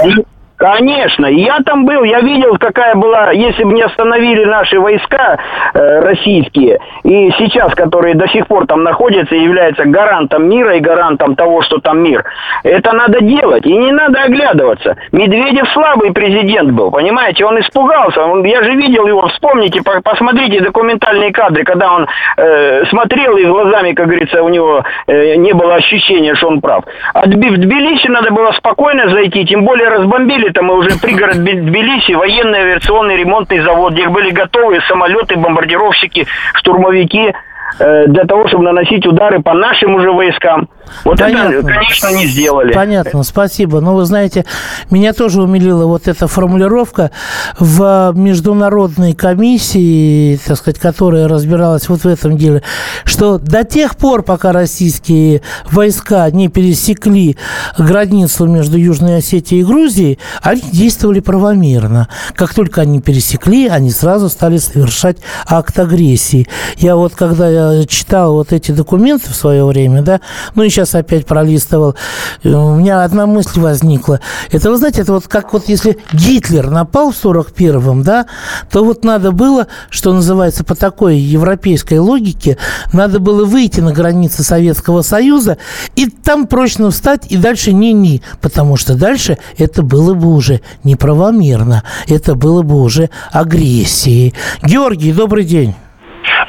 Конечно, 0.57 1.27
я 1.27 1.59
там 1.63 1.85
был, 1.85 2.03
я 2.03 2.19
видел, 2.19 2.57
какая 2.57 2.95
была, 2.95 3.31
если 3.31 3.63
бы 3.63 3.73
не 3.73 3.83
остановили 3.83 4.43
наши 4.43 4.79
войска 4.79 5.37
э, 5.73 5.99
российские, 5.99 6.79
и 7.03 7.29
сейчас, 7.37 7.75
которые 7.75 8.15
до 8.15 8.27
сих 8.27 8.47
пор 8.47 8.65
там 8.65 8.83
находятся 8.83 9.35
и 9.35 9.43
являются 9.43 9.85
гарантом 9.85 10.49
мира 10.49 10.75
и 10.75 10.79
гарантом 10.79 11.35
того, 11.35 11.61
что 11.61 11.77
там 11.77 12.01
мир, 12.01 12.25
это 12.63 12.91
надо 12.93 13.21
делать, 13.21 13.67
и 13.67 13.77
не 13.77 13.91
надо 13.91 14.23
оглядываться. 14.23 14.97
Медведев 15.11 15.69
слабый 15.73 16.11
президент 16.11 16.71
был, 16.71 16.89
понимаете, 16.89 17.45
он 17.45 17.59
испугался, 17.59 18.23
он, 18.23 18.43
я 18.43 18.63
же 18.63 18.73
видел 18.73 19.05
его, 19.05 19.27
вспомните, 19.27 19.83
по, 19.83 20.01
посмотрите 20.01 20.61
документальные 20.61 21.31
кадры, 21.33 21.65
когда 21.65 21.93
он 21.93 22.07
э, 22.37 22.83
смотрел 22.85 23.37
и 23.37 23.45
глазами, 23.45 23.93
как 23.93 24.07
говорится, 24.07 24.41
у 24.41 24.49
него 24.49 24.83
э, 25.05 25.35
не 25.35 25.53
было 25.53 25.75
ощущения, 25.75 26.33
что 26.33 26.47
он 26.47 26.61
прав. 26.61 26.83
А 27.13 27.27
в 27.27 27.29
Тбилиси 27.29 28.07
надо 28.07 28.31
было 28.31 28.51
спокойно 28.53 29.07
зайти, 29.09 29.45
тем 29.45 29.63
более 29.63 29.89
разбомбили 29.89 30.46
это 30.47 30.61
мы 30.63 30.77
уже 30.77 30.97
пригород 30.99 31.43
Тбилиси, 31.43 32.13
военный 32.13 32.59
авиационный 32.59 33.17
ремонтный 33.17 33.59
завод, 33.59 33.93
где 33.93 34.07
были 34.07 34.31
готовы 34.31 34.79
самолеты, 34.87 35.35
бомбардировщики, 35.35 36.25
штурмовики 36.53 37.33
э, 37.79 38.07
для 38.07 38.23
того, 38.23 38.47
чтобы 38.47 38.63
наносить 38.63 39.05
удары 39.05 39.41
по 39.41 39.53
нашим 39.53 39.95
уже 39.95 40.11
войскам. 40.11 40.69
Вот 41.03 41.19
Понятно. 41.19 41.55
это, 41.55 41.67
конечно, 41.67 42.15
не 42.15 42.27
сделали. 42.27 42.73
Понятно, 42.73 43.23
спасибо. 43.23 43.79
Но 43.81 43.95
вы 43.95 44.05
знаете, 44.05 44.45
меня 44.89 45.13
тоже 45.13 45.41
умилила 45.41 45.85
вот 45.85 46.07
эта 46.07 46.27
формулировка 46.27 47.11
в 47.59 48.11
международной 48.15 49.13
комиссии, 49.13 50.39
так 50.45 50.57
сказать, 50.57 50.79
которая 50.79 51.27
разбиралась 51.27 51.89
вот 51.89 52.01
в 52.01 52.07
этом 52.07 52.37
деле, 52.37 52.63
что 53.03 53.37
до 53.37 53.63
тех 53.63 53.97
пор, 53.97 54.23
пока 54.23 54.51
российские 54.51 55.41
войска 55.71 56.29
не 56.31 56.47
пересекли 56.47 57.37
границу 57.77 58.45
между 58.47 58.77
Южной 58.77 59.17
Осетией 59.17 59.61
и 59.61 59.65
Грузией, 59.65 60.19
они 60.41 60.61
действовали 60.71 61.19
правомерно. 61.19 62.07
Как 62.35 62.53
только 62.53 62.81
они 62.81 63.01
пересекли, 63.01 63.67
они 63.67 63.91
сразу 63.91 64.29
стали 64.29 64.57
совершать 64.57 65.17
акт 65.47 65.77
агрессии. 65.79 66.47
Я 66.77 66.95
вот, 66.95 67.15
когда 67.15 67.49
я 67.49 67.85
читал 67.85 68.33
вот 68.33 68.53
эти 68.53 68.71
документы 68.71 69.29
в 69.31 69.35
свое 69.35 69.65
время, 69.65 70.01
да, 70.01 70.21
ну 70.55 70.63
и 70.63 70.69
сейчас 70.77 70.93
опять 70.93 71.25
пролистывал, 71.25 71.95
э, 72.43 72.49
у 72.49 72.75
меня 72.75 73.03
одна 73.03 73.25
мысль 73.25 73.59
возникла. 73.59 74.19
Это, 74.51 74.69
вы 74.69 74.77
знаете, 74.77 75.01
это 75.01 75.13
вот 75.13 75.27
как 75.27 75.51
вот 75.51 75.67
если 75.67 75.97
Гитлер 76.13 76.69
напал 76.69 77.11
в 77.11 77.15
41-м, 77.15 78.03
да, 78.03 78.27
то 78.69 78.83
вот 78.83 79.03
надо 79.03 79.31
было, 79.31 79.65
что 79.89 80.13
называется, 80.13 80.63
по 80.63 80.75
такой 80.75 81.17
европейской 81.17 81.97
логике, 81.97 82.59
надо 82.93 83.19
было 83.19 83.43
выйти 83.43 83.79
на 83.79 83.91
границы 83.91 84.43
Советского 84.43 85.01
Союза 85.01 85.57
и 85.95 86.07
там 86.07 86.45
прочно 86.45 86.91
встать 86.91 87.25
и 87.31 87.37
дальше 87.37 87.73
не-не, 87.73 88.21
потому 88.39 88.77
что 88.77 88.95
дальше 88.95 89.39
это 89.57 89.81
было 89.81 90.13
бы 90.13 90.31
уже 90.31 90.61
неправомерно, 90.83 91.81
это 92.07 92.35
было 92.35 92.61
бы 92.61 92.79
уже 92.83 93.09
агрессией. 93.31 94.35
Георгий, 94.61 95.11
добрый 95.11 95.43
день. 95.43 95.73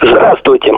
Здравствуйте. 0.02 0.70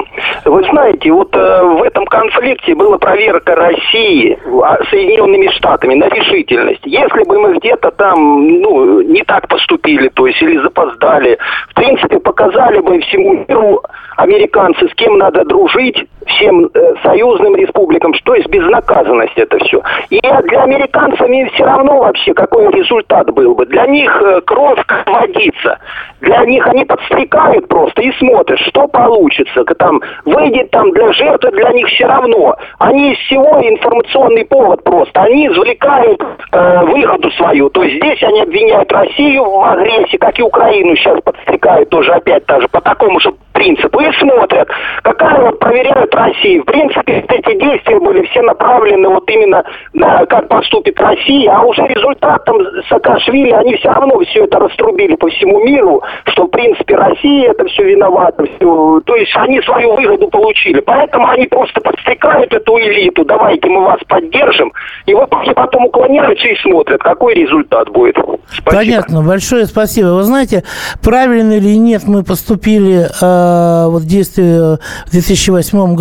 Вы 0.45 0.65
знаете, 0.65 1.13
вот 1.13 1.35
э, 1.35 1.63
в 1.63 1.83
этом 1.83 2.07
конфликте 2.07 2.75
была 2.75 2.99
проверка 2.99 3.55
России 3.55 4.39
а, 4.63 4.79
Соединенными 4.91 5.49
Штатами 5.49 5.95
на 5.95 6.09
решительность. 6.09 6.81
Если 6.85 7.25
бы 7.25 7.39
мы 7.39 7.59
где-то 7.59 7.91
там 7.91 8.49
ну, 8.61 9.03
не 9.03 9.23
так 9.25 9.49
поступили, 9.49 10.09
то 10.09 10.27
есть 10.27 10.41
или 10.43 10.59
запоздали, 10.59 11.39
в 11.69 11.75
принципе, 11.75 12.19
показали 12.21 12.81
бы 12.81 13.01
всему 13.01 13.45
миру 13.49 13.83
американцы, 14.17 14.89
с 14.89 14.95
кем 14.95 15.19
надо 15.19 15.45
дружить, 15.45 16.07
всем 16.31 16.71
э, 16.73 16.95
союзным 17.03 17.57
республикам, 17.57 18.15
что 18.15 18.35
есть 18.35 18.49
безнаказанность 18.49 19.37
это 19.37 19.59
все. 19.65 19.83
И 20.11 20.21
для 20.21 20.63
американцев 20.63 21.29
им 21.29 21.49
все 21.51 21.65
равно 21.65 22.01
вообще, 22.01 22.35
какой 22.35 22.71
результат 22.71 23.33
был 23.33 23.55
бы. 23.55 23.67
Для 23.67 23.87
них 23.87 24.11
э, 24.23 24.41
кровь 24.43 24.81
как 24.87 25.09
водится. 25.09 25.79
Для 26.21 26.45
них 26.45 26.67
они 26.67 26.85
подстрекают 26.85 27.69
просто 27.69 28.03
и 28.03 28.13
смотрят, 28.13 28.59
что 28.61 28.87
получится. 28.89 29.65
Там 29.79 30.01
выйдет 30.25 30.71
там 30.71 30.91
для 30.93 31.13
жертвы, 31.13 31.51
для 31.53 31.71
них 31.71 31.87
все 31.89 32.07
равно. 32.07 32.57
Они 32.79 33.13
из 33.13 33.19
всего 33.21 33.61
информационный 33.63 34.45
повод 34.45 34.85
просто. 34.85 35.23
Они 35.23 35.49
извлекают 35.49 36.23
э, 36.53 36.85
выходу 36.85 37.31
свою. 37.33 37.71
То 37.71 37.83
есть 37.83 37.97
здесь 37.97 38.23
они 38.23 38.43
обвиняют 38.43 38.93
Россию 38.93 39.45
в 39.45 39.65
агрессии, 39.65 40.17
как 40.17 40.39
и 40.39 40.43
Украину 40.43 40.95
сейчас 40.97 41.21
подстрекают 41.23 41.89
тоже 41.91 42.13
опять 42.13 42.45
даже 42.47 42.69
по 42.69 42.81
такому 42.81 43.21
же 43.21 43.33
принципу. 43.53 44.01
И 44.01 44.13
смотрят, 44.19 44.69
какая 45.03 45.41
вот 45.41 45.59
проверяют 45.59 46.15
Россию. 46.21 46.63
В 46.63 46.67
принципе, 46.67 47.25
эти 47.29 47.59
действия 47.59 47.99
были 47.99 48.27
все 48.27 48.43
направлены 48.43 49.09
вот 49.09 49.29
именно 49.31 49.65
на 49.93 50.27
как 50.27 50.49
поступит 50.49 51.01
Россия, 51.01 51.53
а 51.53 51.63
уже 51.63 51.83
результатом 51.87 52.59
Саакашвили 52.89 53.51
они 53.51 53.77
все 53.77 53.91
равно 53.91 54.19
все 54.21 54.45
это 54.45 54.59
раструбили 54.59 55.15
по 55.17 55.29
всему 55.29 55.65
миру, 55.65 56.03
что 56.27 56.45
в 56.45 56.49
принципе 56.49 56.97
Россия 56.97 57.51
это 57.51 57.65
все 57.67 57.85
виновата. 57.85 58.45
Все. 58.45 59.01
То 59.05 59.17
есть 59.17 59.33
они 59.37 59.61
свою 59.63 59.97
выгоду 59.97 60.29
получили. 60.29 60.81
Поэтому 60.81 61.29
они 61.29 61.47
просто 61.47 61.81
подстрекают 61.81 62.53
эту 62.53 62.79
элиту. 62.79 63.25
Давайте 63.25 63.69
мы 63.69 63.85
вас 63.85 64.01
поддержим. 64.09 64.73
И 65.07 65.15
вот 65.15 65.31
потом 65.55 65.87
уклоняются 65.87 66.47
и 66.49 66.57
смотрят, 66.57 67.01
какой 67.03 67.35
результат 67.35 67.89
будет. 67.91 68.17
Спасибо. 68.49 68.77
Понятно. 68.77 69.23
Большое 69.23 69.67
спасибо. 69.67 70.09
Вы 70.09 70.23
знаете, 70.23 70.65
правильно 71.03 71.55
или 71.55 71.77
нет 71.77 72.03
мы 72.07 72.25
поступили 72.25 73.07
э, 73.21 73.87
вот 73.89 74.03
действия 74.03 74.79
в 75.07 75.11
2008 75.11 75.95
году, 75.95 76.00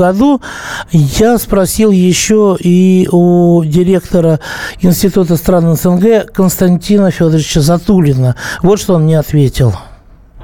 я 0.91 1.37
спросил 1.37 1.91
еще 1.91 2.57
и 2.59 3.07
у 3.11 3.63
директора 3.63 4.39
Института 4.81 5.35
стран 5.35 5.75
СНГ 5.75 6.31
Константина 6.33 7.11
Федоровича 7.11 7.61
Затулина. 7.61 8.35
Вот 8.61 8.79
что 8.79 8.95
он 8.95 9.03
мне 9.03 9.19
ответил. 9.19 9.73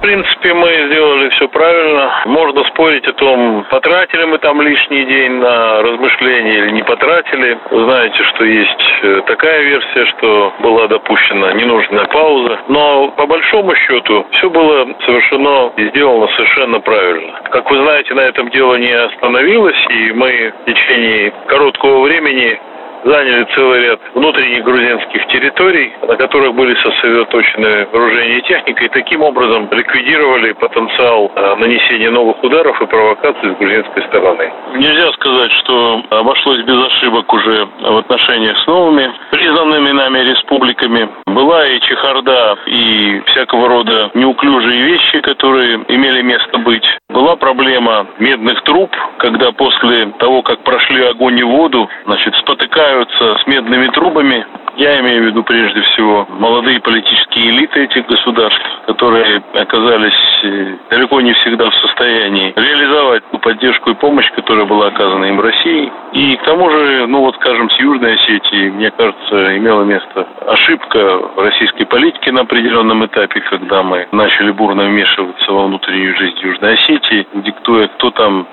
Принципе, 0.06 0.54
мы 0.54 0.68
сделали 0.86 1.28
все 1.30 1.48
правильно. 1.48 2.22
Можно 2.26 2.62
спорить 2.68 3.04
о 3.08 3.12
том, 3.14 3.66
потратили 3.70 4.24
мы 4.24 4.38
там 4.38 4.62
лишний 4.62 5.04
день 5.04 5.32
на 5.32 5.82
размышления 5.82 6.58
или 6.58 6.70
не 6.70 6.82
потратили. 6.84 7.58
Вы 7.72 7.84
знаете, 7.84 8.22
что 8.22 8.44
есть 8.44 8.84
э, 9.02 9.22
такая 9.26 9.62
версия, 9.62 10.06
что 10.16 10.54
была 10.60 10.86
допущена 10.86 11.54
ненужная 11.54 12.04
пауза. 12.04 12.60
Но 12.68 13.08
по 13.16 13.26
большому 13.26 13.74
счету 13.74 14.24
все 14.30 14.48
было 14.48 14.86
совершено 15.04 15.72
и 15.76 15.88
сделано 15.88 16.28
совершенно 16.36 16.78
правильно. 16.78 17.40
Как 17.50 17.68
вы 17.68 17.78
знаете, 17.78 18.14
на 18.14 18.20
этом 18.20 18.48
дело 18.50 18.76
не 18.76 18.92
остановилось, 18.92 19.86
и 19.90 20.12
мы 20.12 20.52
в 20.62 20.70
течение 20.70 21.32
короткого 21.48 22.02
времени 22.02 22.60
заняли 23.06 23.46
целый 23.54 23.82
ряд 23.82 24.00
внутренних 24.14 24.64
грузинских 24.64 25.26
территорий, 25.28 25.92
на 26.06 26.16
которых 26.16 26.54
были 26.54 26.74
сосредоточены 26.82 27.86
вооружение 27.92 28.38
и 28.38 28.42
техника, 28.42 28.84
и 28.84 28.88
таким 28.88 29.22
образом 29.22 29.68
ликвидировали 29.70 30.52
потенциал 30.52 31.30
э, 31.34 31.54
нанесения 31.56 32.10
новых 32.10 32.42
ударов 32.42 32.80
и 32.82 32.86
провокаций 32.86 33.54
с 33.54 33.58
грузинской 33.58 34.02
стороны. 34.08 34.52
Нельзя 34.74 35.12
сказать, 35.12 35.52
что 35.62 36.02
обошлось 36.10 36.62
без 36.62 36.84
ошибок 36.84 37.32
уже 37.32 37.68
в 37.80 37.96
отношениях 37.98 38.58
с 38.58 38.66
новыми 38.66 39.12
признанными 39.30 39.90
нами 39.92 40.18
республиками. 40.18 41.08
Была 41.26 41.66
и 41.66 41.80
чехарда, 41.80 42.56
и 42.66 43.22
всякого 43.26 43.68
рода 43.68 44.10
неуклюжие 44.14 44.82
вещи, 44.82 45.20
которые 45.20 45.84
имели 45.88 46.22
место 46.22 46.58
быть. 46.58 46.86
Была 47.10 47.36
проблема 47.36 48.06
медных 48.18 48.62
труб, 48.64 48.90
когда 49.18 49.52
после 49.52 50.06
того, 50.18 50.42
как 50.42 50.60
прошли 50.64 51.04
огонь 51.04 51.38
и 51.38 51.42
воду, 51.42 51.88
значит, 52.06 52.34
спотыкаются 52.36 52.95
с 53.04 53.46
медными 53.46 53.88
трубами. 53.88 54.46
Я 54.76 55.00
имею 55.00 55.22
в 55.22 55.26
виду 55.26 55.42
прежде 55.42 55.80
всего 55.80 56.26
молодые 56.28 56.80
политические 56.80 57.50
элиты 57.50 57.84
этих 57.84 58.06
государств, 58.06 58.60
которые 58.86 59.42
оказались 59.54 60.12
э, 60.42 60.76
далеко 60.90 61.20
не 61.22 61.32
всегда 61.32 61.70
в 61.70 61.74
состоянии 61.76 62.52
реализовать 62.54 63.22
ту 63.30 63.38
поддержку 63.38 63.90
и 63.90 63.94
помощь, 63.94 64.30
которая 64.32 64.66
была 64.66 64.88
оказана 64.88 65.24
им 65.24 65.40
России. 65.40 65.90
И 66.12 66.36
к 66.36 66.42
тому 66.42 66.68
же, 66.70 67.06
ну 67.06 67.20
вот 67.20 67.36
скажем, 67.36 67.70
с 67.70 67.80
Южной 67.80 68.16
Осетией, 68.16 68.70
мне 68.70 68.90
кажется, 68.90 69.56
имела 69.56 69.82
место 69.82 70.28
ошибка 70.46 71.18
в 71.34 71.38
российской 71.38 71.86
политике 71.86 72.32
на 72.32 72.42
определенном 72.42 73.04
этапе, 73.06 73.40
когда 73.40 73.82
мы 73.82 74.06
начали 74.12 74.50
бурно 74.50 74.84
вмешиваться 74.84 75.52
во 75.52 75.66
внутреннюю 75.66 76.16
жизнь 76.16 76.38
Южной 76.40 76.74
Осетии, 76.74 77.26
диктуя, 77.34 77.88
кто 77.88 78.10
там 78.10 78.46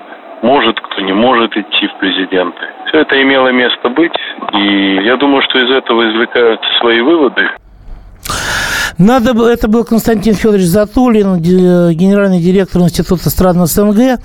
может, 0.44 0.78
кто 0.78 1.00
не 1.00 1.14
может 1.14 1.56
идти 1.56 1.86
в 1.88 1.98
президенты. 1.98 2.58
Все 2.88 3.00
это 3.00 3.20
имело 3.20 3.48
место 3.48 3.88
быть, 3.88 4.12
и 4.52 5.00
я 5.02 5.16
думаю, 5.16 5.42
что 5.42 5.58
из 5.58 5.70
этого 5.70 6.08
извлекаются 6.10 6.68
свои 6.80 7.00
выводы. 7.00 7.48
Надо 8.98 9.34
было, 9.34 9.48
это 9.48 9.66
был 9.66 9.84
Константин 9.84 10.34
Федорович 10.34 10.66
Затулин, 10.66 11.38
генеральный 11.38 12.40
директор 12.40 12.82
Института 12.82 13.28
стран 13.28 13.66
СНГ. 13.66 14.20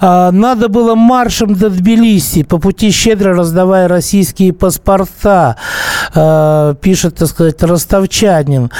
А, 0.00 0.30
надо 0.30 0.68
было 0.68 0.94
маршем 0.94 1.54
до 1.54 1.70
Тбилиси, 1.70 2.44
по 2.44 2.58
пути 2.58 2.92
щедро 2.92 3.34
раздавая 3.34 3.88
российские 3.88 4.52
паспорта, 4.52 5.56
пишет, 6.80 7.16
так 7.16 7.28
сказать, 7.28 7.62
ростовчанин. 7.62 8.70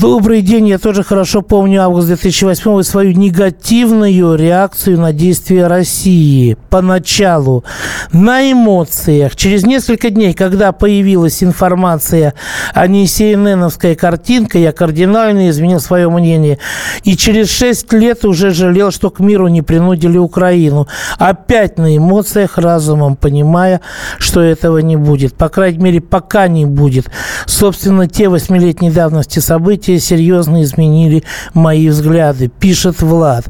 Добрый 0.00 0.42
день, 0.42 0.68
я 0.68 0.78
тоже 0.78 1.02
хорошо 1.02 1.42
помню 1.42 1.82
август 1.82 2.06
2008 2.08 2.80
и 2.80 2.82
свою 2.82 3.12
негативную 3.12 4.36
реакцию 4.36 5.00
на 5.00 5.12
действия 5.12 5.66
России. 5.66 6.56
Поначалу 6.70 7.64
на 8.12 8.50
эмоциях. 8.52 9.36
Через 9.36 9.64
несколько 9.64 10.10
дней, 10.10 10.34
когда 10.34 10.72
появилась 10.72 11.42
информация 11.42 12.34
о 12.72 12.86
не 12.86 13.06
CNN-овской 13.06 13.94
картинке, 13.94 14.62
я 14.62 14.72
кардинально 14.72 15.48
изменил 15.50 15.80
свое 15.80 16.08
мнение. 16.08 16.58
И 17.02 17.16
через 17.16 17.50
шесть 17.50 17.92
лет 17.92 18.24
уже 18.24 18.50
жалел, 18.50 18.90
что 18.90 19.10
к 19.10 19.20
миру 19.20 19.48
не 19.48 19.62
принудили 19.62 20.18
Украину. 20.18 20.86
Опять 21.18 21.78
на 21.78 21.96
эмоциях, 21.96 22.58
разумом 22.58 23.16
понимая, 23.16 23.80
что 24.18 24.40
этого 24.40 24.78
не 24.78 24.96
будет. 24.96 25.34
По 25.34 25.48
крайней 25.48 25.78
мере, 25.78 26.00
пока 26.00 26.33
не 26.48 26.66
будет. 26.66 27.10
Собственно, 27.46 28.08
те 28.08 28.28
восьмилетней 28.28 28.90
давности 28.90 29.38
события 29.38 29.98
серьезно 29.98 30.62
изменили 30.62 31.24
мои 31.54 31.88
взгляды, 31.88 32.48
пишет 32.48 33.00
Влад. 33.00 33.46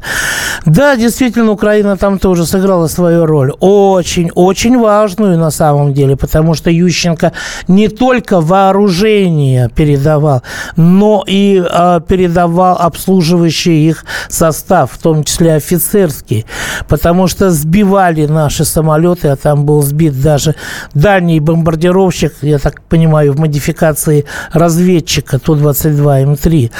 Да, 0.65 0.95
действительно, 0.95 1.51
Украина 1.51 1.95
там 1.95 2.17
тоже 2.17 2.45
сыграла 2.45 2.87
свою 2.87 3.25
роль. 3.25 3.53
Очень, 3.59 4.31
очень 4.33 4.79
важную 4.79 5.37
на 5.37 5.51
самом 5.51 5.93
деле, 5.93 6.17
потому 6.17 6.55
что 6.55 6.71
Ющенко 6.71 7.33
не 7.67 7.87
только 7.87 8.41
вооружение 8.41 9.69
передавал, 9.69 10.41
но 10.75 11.23
и 11.27 11.63
э, 11.63 12.01
передавал 12.07 12.77
обслуживающий 12.79 13.89
их 13.89 14.05
состав, 14.29 14.91
в 14.91 14.97
том 14.97 15.23
числе 15.23 15.53
офицерский, 15.53 16.45
потому 16.87 17.27
что 17.27 17.51
сбивали 17.51 18.25
наши 18.25 18.65
самолеты, 18.65 19.27
а 19.27 19.35
там 19.35 19.65
был 19.65 19.83
сбит 19.83 20.19
даже 20.19 20.55
дальний 20.95 21.39
бомбардировщик, 21.39 22.33
я 22.41 22.57
так 22.57 22.81
понимаю, 22.81 23.33
в 23.33 23.39
модификации 23.39 24.25
разведчика 24.51 25.37
Ту-22М3. 25.37 26.71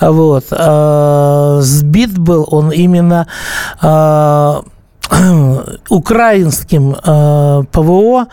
Вот. 0.00 0.44
Э, 0.52 1.58
сбит 1.62 2.16
был 2.16 2.46
он 2.50 2.70
именно 2.70 3.23
э, 3.82 4.60
украинским 5.88 6.96
э, 7.04 7.62
ПВО 7.70 8.26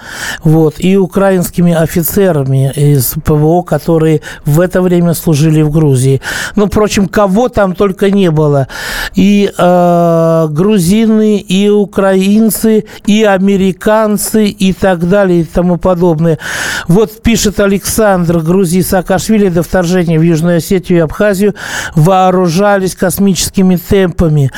вот, 0.43 0.75
и 0.77 0.97
украинскими 0.97 1.73
офицерами 1.73 2.71
из 2.75 3.13
ПВО, 3.23 3.62
которые 3.62 4.21
в 4.45 4.60
это 4.60 4.81
время 4.81 5.13
служили 5.13 5.62
в 5.62 5.71
Грузии. 5.71 6.21
Ну, 6.55 6.67
впрочем, 6.67 7.07
кого 7.07 7.49
там 7.49 7.75
только 7.75 8.10
не 8.10 8.31
было. 8.31 8.67
И 9.15 9.51
э, 9.55 10.47
грузины, 10.49 11.38
и 11.38 11.69
украинцы, 11.69 12.86
и 13.05 13.23
американцы, 13.23 14.47
и 14.47 14.73
так 14.73 15.07
далее, 15.10 15.41
и 15.41 15.43
тому 15.43 15.77
подобное. 15.77 16.39
Вот 16.88 17.21
пишет 17.21 17.60
Александр, 17.60 18.39
Грузии 18.39 18.81
Саакашвили 18.81 19.49
до 19.49 19.63
вторжения 19.63 20.17
в 20.17 20.23
Южную 20.23 20.57
Осетию 20.57 20.99
и 20.99 21.01
Абхазию 21.01 21.53
вооружались 21.95 22.95
космическими 22.95 23.75
темпами. 23.75 24.51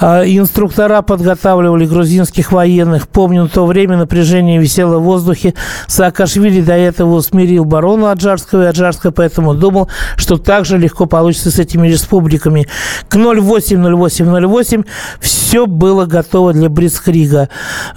Э, 0.00 0.22
инструктора 0.26 1.02
подготавливали 1.02 1.55
останавливали 1.56 1.86
грузинских 1.86 2.52
военных. 2.52 3.08
Помню, 3.08 3.44
на 3.44 3.48
то 3.48 3.66
время 3.66 3.96
напряжение 3.96 4.60
висело 4.60 4.98
в 4.98 5.02
воздухе. 5.02 5.54
Саакашвили 5.86 6.60
до 6.60 6.74
этого 6.74 7.14
усмирил 7.14 7.64
барона 7.64 8.12
Аджарского 8.12 8.64
и 8.64 8.66
Аджарского, 8.66 9.10
поэтому 9.10 9.54
думал, 9.54 9.88
что 10.16 10.36
так 10.36 10.64
же 10.64 10.78
легко 10.78 11.06
получится 11.06 11.50
с 11.50 11.58
этими 11.58 11.88
республиками. 11.88 12.68
К 13.08 13.16
08-08-08 13.16 14.84
все 15.20 15.66
было 15.66 16.04
готово 16.06 16.52
для 16.52 16.68
Брицкрига. 16.68 17.48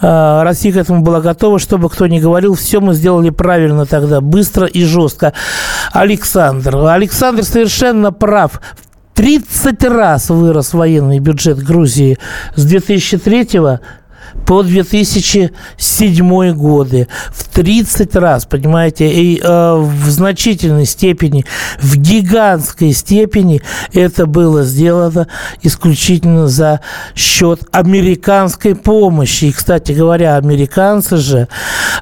А, 0.02 0.43
Россия 0.43 0.72
к 0.72 0.78
этому 0.78 1.02
была 1.02 1.19
готова, 1.22 1.60
чтобы 1.60 1.89
кто 1.89 2.08
ни 2.08 2.19
говорил, 2.19 2.56
все 2.56 2.80
мы 2.80 2.93
сделали 2.93 3.30
правильно 3.30 3.86
тогда, 3.86 4.22
быстро 4.22 4.67
и 4.67 4.84
жестко. 4.86 5.34
Александр. 5.91 6.78
Александр 6.78 7.43
совершенно 7.43 8.12
прав. 8.12 8.62
30 9.19 9.84
раз 9.84 10.29
вырос 10.29 10.73
военный 10.73 11.19
бюджет 11.19 11.58
Грузии 11.58 12.17
с 12.55 12.63
2003 12.63 13.49
по 14.45 14.63
2007 14.63 16.53
годы. 16.53 17.10
В 17.29 17.43
30 17.53 18.15
раз, 18.15 18.45
понимаете, 18.45 19.12
и 19.12 19.41
э, 19.43 19.75
в 19.75 20.10
значительной 20.10 20.86
степени, 20.86 21.43
в 21.82 21.97
гигантской 21.97 22.93
степени 22.93 23.62
это 23.91 24.25
было 24.25 24.63
сделано 24.63 25.27
исключительно 25.63 26.47
за 26.47 26.79
счет 27.13 27.60
американской 27.73 28.73
помощи. 28.73 29.45
И, 29.45 29.51
кстати 29.51 29.91
говоря, 29.91 30.38
американцы 30.38 31.17
же, 31.17 31.49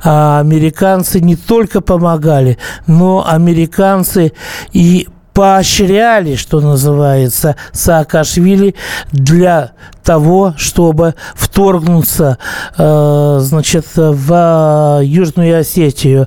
э, 0.03 0.37
американцы 0.39 1.19
не 1.19 1.35
только 1.35 1.81
помогали, 1.81 2.59
но 2.85 3.25
американцы 3.27 4.33
и 4.71 5.07
поощряли, 5.37 6.33
что 6.35 6.61
называется, 6.61 7.57
Саакашвили 7.71 8.73
для 9.11 9.73
того, 10.03 10.55
чтобы 10.57 11.13
вторгнуться, 11.35 12.39
э, 12.75 13.37
значит, 13.41 13.85
в 13.95 14.99
Южную 15.03 15.59
Осетию. 15.59 16.25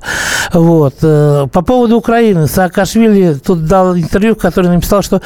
Вот. 0.53 0.95
Э, 1.01 1.45
по 1.51 1.61
поводу 1.61 1.97
Украины. 1.97 2.47
Саакашвили 2.47 3.33
тут 3.33 3.65
дал 3.65 3.97
интервью, 3.97 4.33
в 4.33 4.37
котором 4.37 4.75
написал, 4.75 5.01
что 5.01 5.21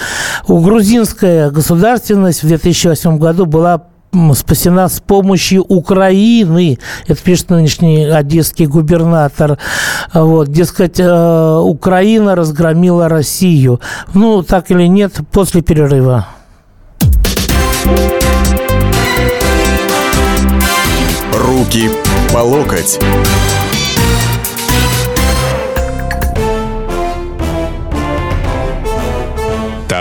грузинская 0.48 1.52
государственность 1.52 2.42
в 2.42 2.48
2008 2.48 3.20
году 3.20 3.46
была 3.46 3.84
спасена 4.34 4.90
с 4.90 5.00
помощью 5.00 5.64
Украины. 5.64 6.80
Это 7.08 7.22
пишет 7.22 7.50
нынешний 7.50 8.06
одесский 8.06 8.66
губернатор. 8.66 9.58
Вот, 10.14 10.52
дескать, 10.52 11.00
э, 11.00 11.60
Украина 11.60 12.36
разгромила 12.36 13.10
Россию. 13.10 13.82
Ну, 14.14 14.44
так 14.44 14.72
или 14.72 14.88
нет, 14.88 15.14
после 15.32 15.62
перерыва. 15.62 16.28
Руки 21.34 21.90
по 22.34 22.40
локоть. 22.40 23.00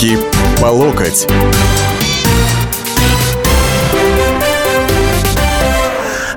Руки 0.00 0.18
по 0.62 0.66
локоть. 0.66 1.26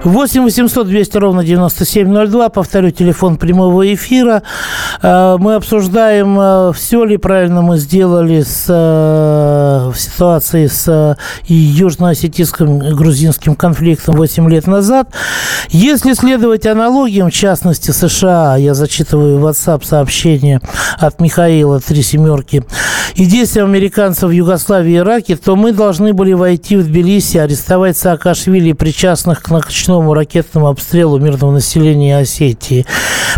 8 0.04 0.44
800 0.44 0.88
200 0.88 1.18
ровно 1.18 1.44
9702. 1.46 2.50
Повторю, 2.50 2.92
телефон 2.92 3.38
прямого 3.38 3.94
эфира. 3.94 4.44
Э, 5.04 5.36
мы 5.38 5.56
обсуждаем, 5.56 6.40
э, 6.40 6.74
все 6.74 7.04
ли 7.04 7.18
правильно 7.18 7.62
мы 7.62 7.78
сделали 7.78 8.42
с, 8.42 8.66
э, 8.70 9.92
в 9.92 10.00
ситуации 10.00 10.68
с 10.68 11.18
южно-осетинским 11.48 12.90
и 12.90 12.94
грузинским 12.94 13.56
конфликтом 13.56 14.16
8 14.16 14.50
лет 14.50 14.66
назад. 14.66 15.10
Если 15.70 16.14
следовать 16.14 16.66
аналогиям, 16.66 17.30
в 17.30 17.34
частности 17.34 17.92
США, 17.92 18.56
я 18.56 18.74
зачитываю 18.74 19.40
WhatsApp 19.40 19.86
сообщение 19.86 20.62
от 20.98 21.20
Михаила 21.20 21.82
«Три 21.82 22.02
семерки», 22.02 22.64
и 23.16 23.26
действия 23.26 23.64
американцев 23.64 24.30
в 24.30 24.32
Югославии 24.32 24.94
и 24.94 24.98
Ираке, 24.98 25.36
то 25.36 25.56
мы 25.56 25.72
должны 25.72 26.14
были 26.14 26.34
войти 26.34 26.76
в 26.76 26.84
Тбилиси, 26.84 27.38
арестовать 27.38 27.98
Саакашвили, 27.98 28.74
причастных 28.74 29.44
к 29.44 29.50
ночному 29.50 30.14
ракетному 30.14 30.68
обстрелу 30.68 31.20
мирного 31.20 31.52
населения 31.52 32.18
Осетии, 32.18 32.86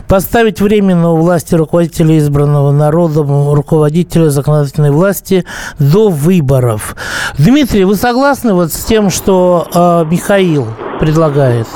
поставить 0.07 0.61
временно 0.61 1.11
у 1.11 1.17
власти 1.17 1.54
руководителя 1.55 2.17
избранного 2.17 2.71
народом, 2.71 3.53
руководителя 3.53 4.29
законодательной 4.29 4.91
власти 4.91 5.45
до 5.79 6.09
выборов. 6.09 6.95
Дмитрий, 7.37 7.85
вы 7.85 7.95
согласны 7.95 8.53
вот 8.53 8.71
с 8.71 8.85
тем, 8.85 9.09
что 9.09 9.67
э, 9.73 10.05
Михаил 10.11 10.67
предлагает? 10.99 11.67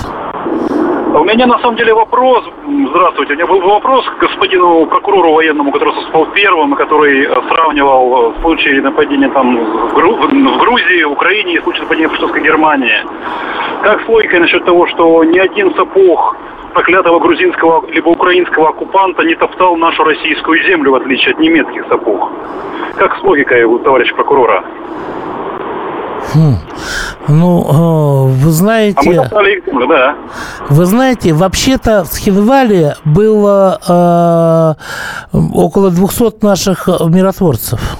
У 1.12 1.24
меня 1.24 1.48
на 1.48 1.58
самом 1.58 1.76
деле 1.76 1.91
вопрос, 1.95 2.43
здравствуйте, 2.67 3.34
у 3.34 3.36
меня 3.36 3.48
был 3.48 3.62
вопрос 3.62 4.06
к 4.06 4.19
господину 4.19 4.86
прокурору 4.86 5.34
военному, 5.34 5.72
который 5.72 5.95
выступал 5.95 6.28
первым, 6.28 6.76
который 6.76 7.26
э, 7.26 7.34
сравнивал 7.50 8.32
э, 8.32 8.41
случаи 8.41 8.80
нападения 8.80 9.28
там 9.30 9.58
в, 9.58 9.93
Гру... 9.95 10.15
в 10.17 10.58
Грузии, 10.60 11.04
Украине 11.04 11.56
и 11.56 11.62
случаи 11.62 11.82
нападения 11.82 12.10
в 12.10 12.12
фашистской 12.12 12.43
Германии. 12.43 13.04
Как 13.82 14.06
с 14.06 14.08
логикой 14.08 14.41
насчет 14.41 14.63
того, 14.65 14.86
что 14.86 15.24
ни 15.24 15.39
один 15.39 15.74
сапог 15.74 16.38
проклятого 16.76 17.19
грузинского 17.19 17.89
либо 17.89 18.10
украинского 18.10 18.69
оккупанта 18.69 19.24
не 19.24 19.34
топтал 19.34 19.78
нашу 19.78 20.04
российскую 20.04 20.63
землю, 20.63 20.91
в 20.91 20.95
отличие 20.95 21.34
от 21.34 21.39
немецких 21.39 21.88
сапог? 21.89 22.32
Как 22.98 23.17
с 23.17 23.24
логикой 23.24 23.63
у 23.63 23.80
прокурора? 23.80 24.63
Хм. 26.34 26.55
Ну, 27.27 27.63
э, 27.63 28.43
вы 28.43 28.51
знаете... 28.51 28.99
А 28.99 29.03
мы 29.05 29.15
топтали 29.15 29.63
землю, 29.65 29.88
да. 29.88 30.15
Вы 30.69 30.86
знаете, 30.86 31.34
вообще-то 31.34 32.03
в 32.03 32.08
Схинвале 32.08 32.95
было 33.05 34.75
э, 35.34 35.38
около 35.53 35.91
200 35.91 36.43
наших 36.45 36.88
миротворцев. 36.88 37.97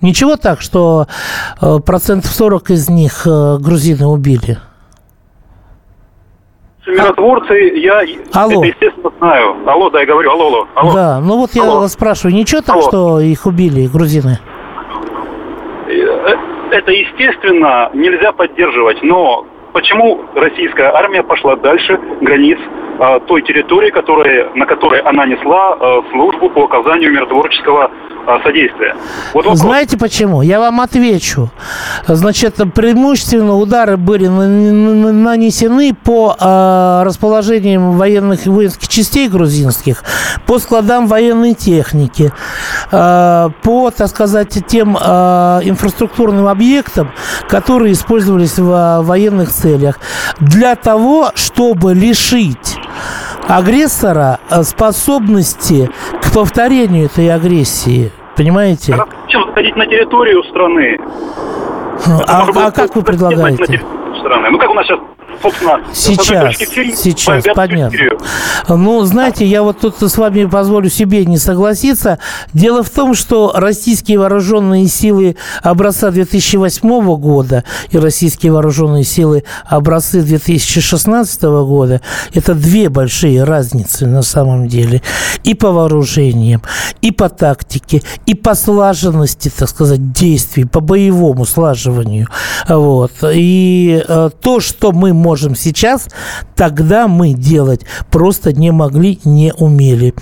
Ничего 0.00 0.36
так, 0.36 0.60
что 0.60 1.06
э, 1.60 1.78
процентов 1.84 2.32
40 2.32 2.70
из 2.70 2.88
них 2.90 3.26
э, 3.26 3.58
грузины 3.58 4.06
убили? 4.06 4.58
Миротворцы, 6.84 7.54
я 7.54 8.02
алло. 8.32 8.64
это, 8.64 8.66
естественно, 8.66 9.10
знаю. 9.18 9.56
Алло, 9.68 9.88
да, 9.90 10.00
я 10.00 10.06
говорю, 10.06 10.30
алло, 10.32 10.46
алло. 10.46 10.68
алло. 10.74 10.92
Да, 10.92 11.20
ну 11.20 11.38
вот 11.38 11.50
я 11.54 11.62
алло. 11.62 11.80
вас 11.80 11.92
спрашиваю, 11.92 12.34
ничего 12.34 12.60
так, 12.60 12.74
алло. 12.74 12.88
что 12.88 13.20
их 13.20 13.46
убили 13.46 13.86
грузины? 13.86 14.40
Это, 16.72 16.90
естественно, 16.90 17.90
нельзя 17.92 18.32
поддерживать, 18.32 19.02
но 19.02 19.46
почему 19.74 20.24
российская 20.34 20.90
армия 20.90 21.22
пошла 21.22 21.54
дальше 21.56 22.00
границ 22.22 22.58
э, 22.98 23.20
той 23.26 23.42
территории, 23.42 23.90
которая, 23.90 24.48
на 24.54 24.64
которой 24.64 25.00
она 25.00 25.26
несла 25.26 25.76
э, 25.78 26.00
службу 26.12 26.48
по 26.48 26.64
оказанию 26.64 27.12
миротворческого 27.12 27.90
содействия? 28.42 28.94
Вот 29.34 29.46
Знаете 29.56 29.96
почему? 29.96 30.42
Я 30.42 30.60
вам 30.60 30.80
отвечу. 30.80 31.50
Значит, 32.06 32.56
преимущественно 32.74 33.56
удары 33.56 33.96
были 33.96 34.26
нанесены 34.26 35.94
по 35.94 36.36
э, 36.38 37.02
расположениям 37.04 37.92
военных 37.92 38.46
и 38.46 38.50
воинских 38.50 38.88
частей 38.88 39.28
грузинских, 39.28 40.04
по 40.46 40.58
складам 40.58 41.06
военной 41.06 41.54
техники, 41.54 42.32
э, 42.90 43.48
по, 43.62 43.90
так 43.90 44.08
сказать, 44.08 44.58
тем 44.66 44.96
э, 44.96 45.60
инфраструктурным 45.64 46.46
объектам, 46.46 47.12
которые 47.48 47.92
использовались 47.92 48.58
в 48.58 49.02
военных 49.02 49.50
целях, 49.50 49.98
для 50.40 50.74
того, 50.74 51.30
чтобы 51.34 51.94
лишить 51.94 52.76
агрессора 53.48 54.38
способности 54.62 55.90
к 56.32 56.34
повторению 56.34 57.06
этой 57.06 57.30
агрессии. 57.30 58.10
Понимаете? 58.36 58.96
Чем 59.28 59.44
заходить 59.44 59.76
на 59.76 59.86
территорию 59.86 60.42
страны? 60.44 60.98
А, 62.26 62.46
а 62.54 62.70
как 62.70 62.96
вы 62.96 63.02
предлагаете? 63.02 63.82
Страны. 64.18 64.48
Ну, 64.50 64.58
как 64.58 64.70
у 64.70 64.74
нас 64.74 64.86
сейчас 64.86 64.98
собственно, 65.40 65.80
сейчас, 65.92 66.56
сейчас, 66.56 67.44
понятно. 67.54 67.98
Ну, 68.68 69.02
знаете, 69.04 69.46
я 69.46 69.62
вот 69.62 69.80
тут 69.80 70.00
с 70.00 70.16
вами 70.18 70.44
позволю 70.44 70.90
себе 70.90 71.24
не 71.24 71.38
согласиться. 71.38 72.18
Дело 72.52 72.82
в 72.82 72.90
том, 72.90 73.14
что 73.14 73.52
российские 73.54 74.18
вооруженные 74.18 74.86
силы 74.88 75.36
образца 75.62 76.10
2008 76.10 77.16
года 77.16 77.64
и 77.90 77.98
российские 77.98 78.52
вооруженные 78.52 79.04
силы 79.04 79.44
образцы 79.66 80.22
2016 80.22 81.42
года– 81.42 82.00
это 82.34 82.54
две 82.54 82.88
большие 82.88 83.44
разницы 83.44 84.06
на 84.06 84.22
самом 84.22 84.68
деле. 84.68 85.02
И 85.44 85.54
по 85.54 85.70
вооружениям, 85.72 86.62
и 87.00 87.10
по 87.10 87.28
тактике, 87.28 88.02
и 88.26 88.34
по 88.34 88.54
слаженности, 88.54 89.50
так 89.56 89.68
сказать, 89.68 90.12
действий, 90.12 90.64
по 90.64 90.80
боевому 90.80 91.44
слаживанию. 91.44 92.28
Вот. 92.68 93.12
И 93.32 94.02
э, 94.06 94.30
то, 94.40 94.60
что 94.60 94.92
мы 94.92 95.12
можем 95.22 95.54
сейчас, 95.54 96.08
тогда 96.56 97.06
мы 97.08 97.32
делать 97.32 97.82
просто 98.10 98.52
не 98.52 98.70
могли, 98.72 99.20
не 99.24 99.52
умели. 99.54 100.14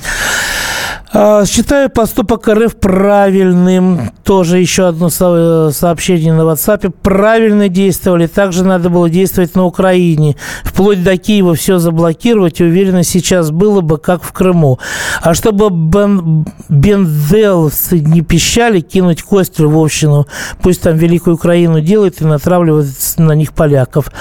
А, 1.13 1.45
считаю 1.45 1.91
поступок 1.91 2.47
РФ 2.47 2.77
правильным. 2.77 4.13
Тоже 4.23 4.59
еще 4.59 4.87
одно 4.87 5.09
сообщение 5.11 6.33
на 6.33 6.43
WhatsApp. 6.43 6.91
Правильно 7.03 7.69
действовали. 7.69 8.29
Также 8.29 8.63
надо 8.65 8.91
было 8.91 9.11
действовать 9.11 9.57
на 9.57 9.65
Украине. 9.65 10.37
Вплоть 10.63 11.03
до 11.03 11.17
Киева 11.17 11.57
все 11.57 11.79
заблокировать. 11.79 12.61
Уверенно, 12.61 13.03
сейчас 13.03 13.51
было 13.51 13.81
бы, 13.81 13.99
как 13.99 14.23
в 14.23 14.33
Крыму. 14.33 14.79
А 15.21 15.35
чтобы 15.35 15.71
бен, 15.71 16.47
бенделовцы 16.69 17.99
не 17.99 18.21
пищали, 18.21 18.79
кинуть 18.81 19.23
кость 19.25 19.59
в 19.59 19.79
общину. 19.79 20.29
Пусть 20.63 20.83
там 20.83 20.97
Великую 20.97 21.35
Украину 21.35 21.81
делают 21.81 22.21
и 22.21 22.25
натравливают 22.25 22.87
на 23.17 23.33
них 23.33 23.53
поляков. 23.53 24.13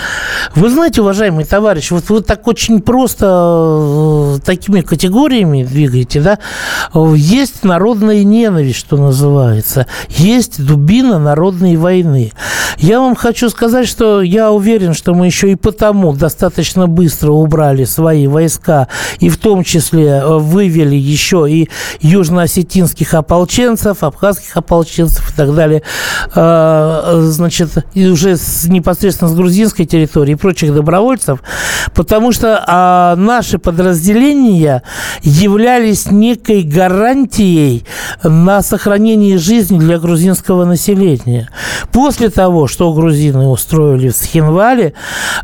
Вы 0.56 0.72
знаете, 0.72 1.02
уважаемый 1.02 1.46
товарищ, 1.46 1.92
вот 1.92 2.10
вы 2.10 2.22
так 2.22 2.48
очень 2.48 2.82
просто 2.82 4.38
э, 4.38 4.40
такими 4.44 4.82
категориями 4.82 5.64
двигаете, 5.64 6.22
да? 6.22 6.40
Есть 6.94 7.64
народная 7.64 8.24
ненависть, 8.24 8.80
что 8.80 8.98
называется. 8.98 9.88
Есть 10.10 10.64
дубина 10.64 11.20
народной 11.20 11.76
войны. 11.76 12.34
Я 12.78 13.02
вам 13.02 13.16
хочу 13.16 13.50
сказать, 13.50 13.88
что 13.88 14.22
я 14.22 14.52
уверен, 14.52 14.94
что 14.94 15.14
мы 15.14 15.26
еще 15.26 15.52
и 15.52 15.56
потому 15.56 16.14
достаточно 16.14 16.88
быстро 16.88 17.32
убрали 17.32 17.84
свои 17.84 18.28
войска, 18.28 18.88
и 19.20 19.30
в 19.30 19.38
том 19.38 19.64
числе 19.64 20.08
э, 20.08 20.38
вывели 20.38 20.96
еще 20.96 21.46
и 21.50 21.70
южно-осетинских 22.00 23.14
ополченцев, 23.14 24.02
абхазских 24.04 24.56
ополченцев 24.56 25.30
и 25.30 25.36
так 25.36 25.54
далее, 25.54 25.84
э, 26.34 27.22
значит, 27.26 27.86
и 27.94 28.08
уже 28.08 28.38
непосредственно 28.68 29.30
с 29.30 29.36
грузинской 29.36 29.86
территории 29.86 30.34
и 30.34 30.36
прочих 30.36 30.74
добровольцев, 30.74 31.44
потому 31.94 32.32
что 32.32 32.64
а, 32.66 33.16
наши 33.16 33.60
подразделения 33.60 34.84
являлись 35.22 36.12
некой 36.12 36.64
гарантией 36.70 37.86
на 38.24 38.62
сохранение 38.62 39.38
жизни 39.38 39.80
для 39.80 40.00
грузинского 40.00 40.66
населения. 40.66 41.50
После 41.92 42.30
того, 42.30 42.68
что 42.68 42.94
грузины 42.94 43.48
устроили 43.48 44.10
в 44.10 44.16
Схинвале, 44.16 44.94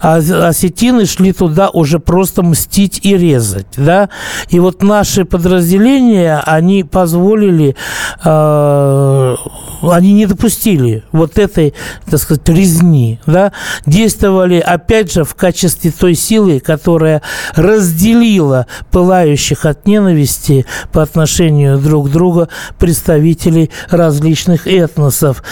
а 0.01 0.17
осетины 0.17 1.05
шли 1.05 1.33
туда 1.33 1.69
уже 1.69 1.99
просто 1.99 2.43
мстить 2.43 2.99
и 3.03 3.17
резать, 3.17 3.67
да, 3.77 4.09
и 4.49 4.59
вот 4.59 4.83
наши 4.83 5.25
подразделения, 5.25 6.41
они 6.45 6.83
позволили, 6.83 7.75
э, 8.23 9.35
они 9.81 10.13
не 10.13 10.25
допустили 10.25 11.03
вот 11.11 11.37
этой, 11.39 11.73
так 12.09 12.19
сказать, 12.19 12.47
резни, 12.49 13.19
да, 13.25 13.51
действовали, 13.85 14.59
опять 14.59 15.11
же, 15.11 15.23
в 15.23 15.35
качестве 15.35 15.91
той 15.91 16.15
силы, 16.15 16.59
которая 16.59 17.21
разделила 17.55 18.67
пылающих 18.91 19.65
от 19.65 19.87
ненависти 19.87 20.65
по 20.91 21.05
отношению 21.15 21.77
друг 21.77 22.09
к 22.09 22.11
другу 22.11 22.49
представителей 22.77 23.71
различных 23.89 24.67
этносов. 24.67 25.43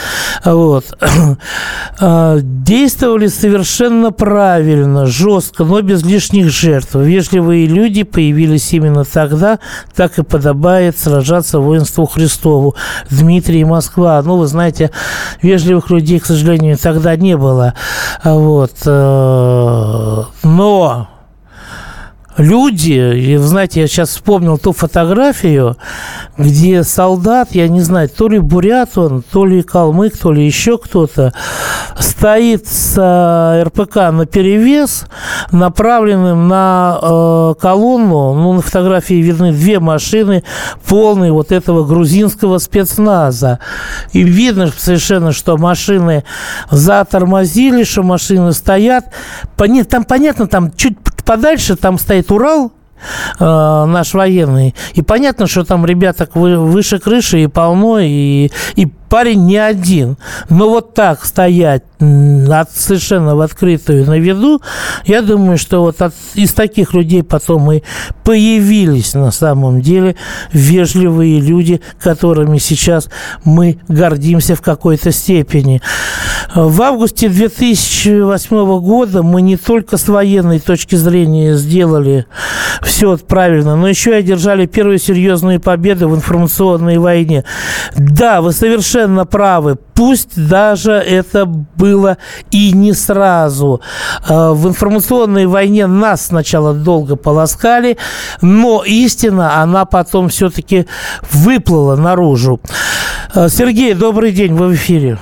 Вот. 0.43 0.85
А, 1.99 2.39
действовали 2.41 3.27
совершенно 3.27 4.11
правильно, 4.11 5.05
жестко, 5.05 5.63
но 5.63 5.81
без 5.81 6.03
лишних 6.03 6.49
жертв. 6.49 6.95
Вежливые 6.95 7.67
люди 7.67 8.03
появились 8.03 8.73
именно 8.73 9.05
тогда, 9.05 9.59
так 9.95 10.17
и 10.17 10.23
подобает 10.23 10.97
сражаться 10.97 11.59
воинству 11.59 12.05
Христову. 12.05 12.75
Дмитрий 13.09 13.63
Москва. 13.63 14.21
Ну, 14.23 14.37
вы 14.37 14.47
знаете, 14.47 14.91
вежливых 15.41 15.91
людей, 15.91 16.19
к 16.19 16.25
сожалению, 16.25 16.77
тогда 16.77 17.15
не 17.15 17.37
было. 17.37 17.75
Вот. 18.23 18.73
Э, 18.85 20.23
но 20.43 21.07
люди, 22.37 23.15
и, 23.15 23.37
знаете, 23.37 23.81
я 23.81 23.87
сейчас 23.87 24.09
вспомнил 24.09 24.57
ту 24.57 24.71
фотографию, 24.71 25.77
где 26.37 26.83
солдат, 26.83 27.49
я 27.51 27.67
не 27.67 27.81
знаю, 27.81 28.09
то 28.09 28.27
ли 28.27 28.39
бурят 28.39 28.97
он, 28.97 29.23
то 29.23 29.45
ли 29.45 29.61
калмык, 29.61 30.17
то 30.17 30.31
ли 30.31 30.45
еще 30.45 30.77
кто-то, 30.77 31.33
стоит 31.99 32.67
с 32.67 32.95
э, 32.97 33.63
РПК 33.63 33.95
на 34.11 34.25
перевес, 34.25 35.05
направленным 35.51 36.47
на 36.47 36.99
э, 37.01 37.53
колонну, 37.59 38.33
ну, 38.33 38.53
на 38.53 38.61
фотографии 38.61 39.15
видны 39.15 39.51
две 39.51 39.79
машины, 39.79 40.43
полные 40.87 41.31
вот 41.31 41.51
этого 41.51 41.85
грузинского 41.85 42.57
спецназа. 42.57 43.59
И 44.11 44.23
видно 44.23 44.71
совершенно, 44.75 45.31
что 45.31 45.57
машины 45.57 46.23
затормозили, 46.71 47.83
что 47.83 48.03
машины 48.03 48.53
стоят. 48.53 49.05
Там 49.89 50.03
понятно, 50.03 50.47
там 50.47 50.71
чуть 50.75 50.97
подальше 51.25 51.75
там 51.75 51.97
стоит 51.97 52.31
Урал, 52.31 52.71
э, 53.39 53.43
наш 53.85 54.13
военный. 54.13 54.75
И 54.93 55.01
понятно, 55.01 55.47
что 55.47 55.63
там 55.63 55.85
ребята 55.85 56.27
выше 56.33 56.99
крыши 56.99 57.43
и 57.43 57.47
полно, 57.47 57.99
и, 57.99 58.49
и 58.75 58.87
парень 59.13 59.45
не 59.45 59.57
один. 59.57 60.17
Но 60.49 60.69
вот 60.69 60.95
так 60.95 61.23
стоять 61.23 61.83
от, 61.99 62.71
совершенно 62.71 63.35
в 63.35 63.41
открытую 63.41 64.07
на 64.07 64.17
виду, 64.17 64.59
я 65.05 65.21
думаю, 65.21 65.59
что 65.59 65.81
вот 65.81 66.01
от, 66.01 66.15
из 66.33 66.51
таких 66.53 66.95
людей 66.95 67.21
потом 67.21 67.71
и 67.71 67.83
появились 68.23 69.13
на 69.13 69.29
самом 69.29 69.81
деле 69.81 70.15
вежливые 70.51 71.39
люди, 71.39 71.79
которыми 72.01 72.57
сейчас 72.57 73.07
мы 73.43 73.77
гордимся 73.87 74.55
в 74.55 74.61
какой-то 74.61 75.11
степени. 75.11 75.79
В 76.55 76.81
августе 76.81 77.29
2008 77.29 78.79
года 78.79 79.21
мы 79.21 79.43
не 79.43 79.57
только 79.57 79.97
с 79.97 80.07
военной 80.07 80.59
точки 80.59 80.95
зрения 80.95 81.55
сделали 81.55 82.25
все 82.81 83.15
правильно, 83.17 83.75
но 83.75 83.87
еще 83.87 84.11
и 84.11 84.15
одержали 84.15 84.65
первую 84.65 84.97
серьезную 84.97 85.59
победу 85.59 86.09
в 86.09 86.15
информационной 86.15 86.97
войне. 86.97 87.43
Да, 87.95 88.41
вы 88.41 88.51
совершенно 88.51 89.02
совершенно 89.03 89.25
правы. 89.25 89.77
Пусть 89.95 90.49
даже 90.49 90.93
это 90.93 91.45
было 91.45 92.17
и 92.51 92.71
не 92.73 92.93
сразу. 92.93 93.81
Э, 94.27 94.51
в 94.53 94.67
информационной 94.67 95.45
войне 95.45 95.87
нас 95.87 96.27
сначала 96.27 96.73
долго 96.73 97.15
полоскали, 97.15 97.97
но 98.41 98.83
истина, 98.85 99.61
она 99.61 99.85
потом 99.85 100.29
все-таки 100.29 100.87
выплыла 101.31 101.95
наружу. 101.95 102.59
Э, 103.35 103.49
Сергей, 103.49 103.93
добрый 103.93 104.31
день, 104.31 104.53
вы 104.53 104.67
в 104.67 104.73
эфире. 104.73 105.17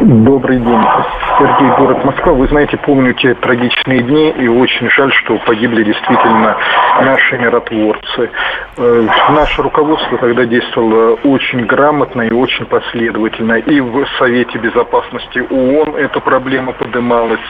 Добрый 0.00 0.58
день. 0.58 1.19
Сергей, 1.40 1.70
город 1.78 2.04
Москва. 2.04 2.34
Вы 2.34 2.48
знаете, 2.48 2.76
помню 2.76 3.14
те 3.14 3.32
трагичные 3.32 4.02
дни, 4.02 4.30
и 4.30 4.46
очень 4.46 4.90
жаль, 4.90 5.10
что 5.10 5.38
погибли 5.38 5.84
действительно 5.84 6.54
наши 7.00 7.38
миротворцы. 7.38 8.30
Э, 8.76 9.06
наше 9.30 9.62
руководство 9.62 10.18
тогда 10.18 10.44
действовало 10.44 11.14
очень 11.24 11.64
грамотно 11.64 12.22
и 12.22 12.32
очень 12.32 12.66
последовательно. 12.66 13.54
И 13.54 13.80
в 13.80 14.06
Совете 14.18 14.58
Безопасности 14.58 15.38
ООН 15.38 15.96
эта 15.96 16.20
проблема 16.20 16.72
поднималась, 16.72 17.40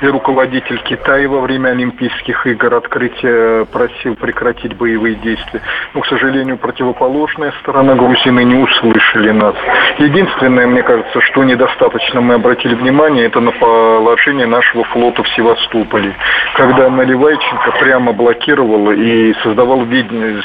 и 0.00 0.06
руководитель 0.06 0.80
Китая 0.84 1.28
во 1.28 1.40
время 1.40 1.70
Олимпийских 1.70 2.46
игр 2.46 2.74
открытия 2.74 3.64
просил 3.64 4.14
прекратить 4.14 4.76
боевые 4.76 5.16
действия. 5.16 5.60
Но, 5.94 6.02
к 6.02 6.06
сожалению, 6.06 6.56
противоположная 6.56 7.52
сторона 7.62 7.96
Грузины 7.96 8.44
не 8.44 8.62
услышали 8.62 9.30
нас. 9.32 9.56
Единственное, 9.98 10.68
мне 10.68 10.84
кажется, 10.84 11.20
что 11.20 11.42
недостаточно 11.42 12.20
мы 12.20 12.34
обратили 12.34 12.76
внимание, 12.76 13.26
это 13.26 13.39
на 13.40 13.52
положение 13.52 14.46
нашего 14.46 14.84
флота 14.84 15.22
в 15.22 15.28
Севастополе, 15.30 16.14
когда 16.54 16.90
Наливайченко 16.90 17.72
прямо 17.80 18.12
блокировал 18.12 18.90
и 18.92 19.32
создавал 19.42 19.84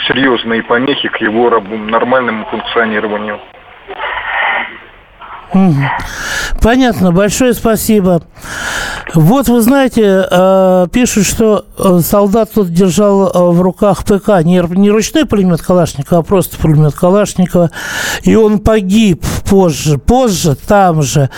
серьезные 0.07 0.63
помехи 0.63 1.09
к 1.09 1.17
его 1.17 1.49
нормальному 1.49 2.45
функционированию. 2.45 3.39
Понятно, 6.61 7.11
большое 7.11 7.53
спасибо. 7.53 8.21
Вот 9.13 9.47
вы 9.47 9.61
знаете, 9.61 10.27
э, 10.29 10.87
пишут, 10.91 11.25
что 11.25 11.65
э, 11.77 11.99
солдат 12.03 12.51
тут 12.53 12.73
держал 12.73 13.27
э, 13.27 13.51
в 13.51 13.61
руках 13.61 14.03
ПК 14.03 14.43
не, 14.43 14.59
ручной 14.59 15.25
пулемет 15.25 15.61
Калашникова, 15.61 16.19
а 16.19 16.23
просто 16.23 16.57
пулемет 16.57 16.95
Калашникова, 16.95 17.71
и 18.23 18.35
он 18.35 18.59
погиб 18.59 19.23
позже, 19.47 19.97
позже, 19.99 20.55
там 20.55 21.01
же. 21.01 21.29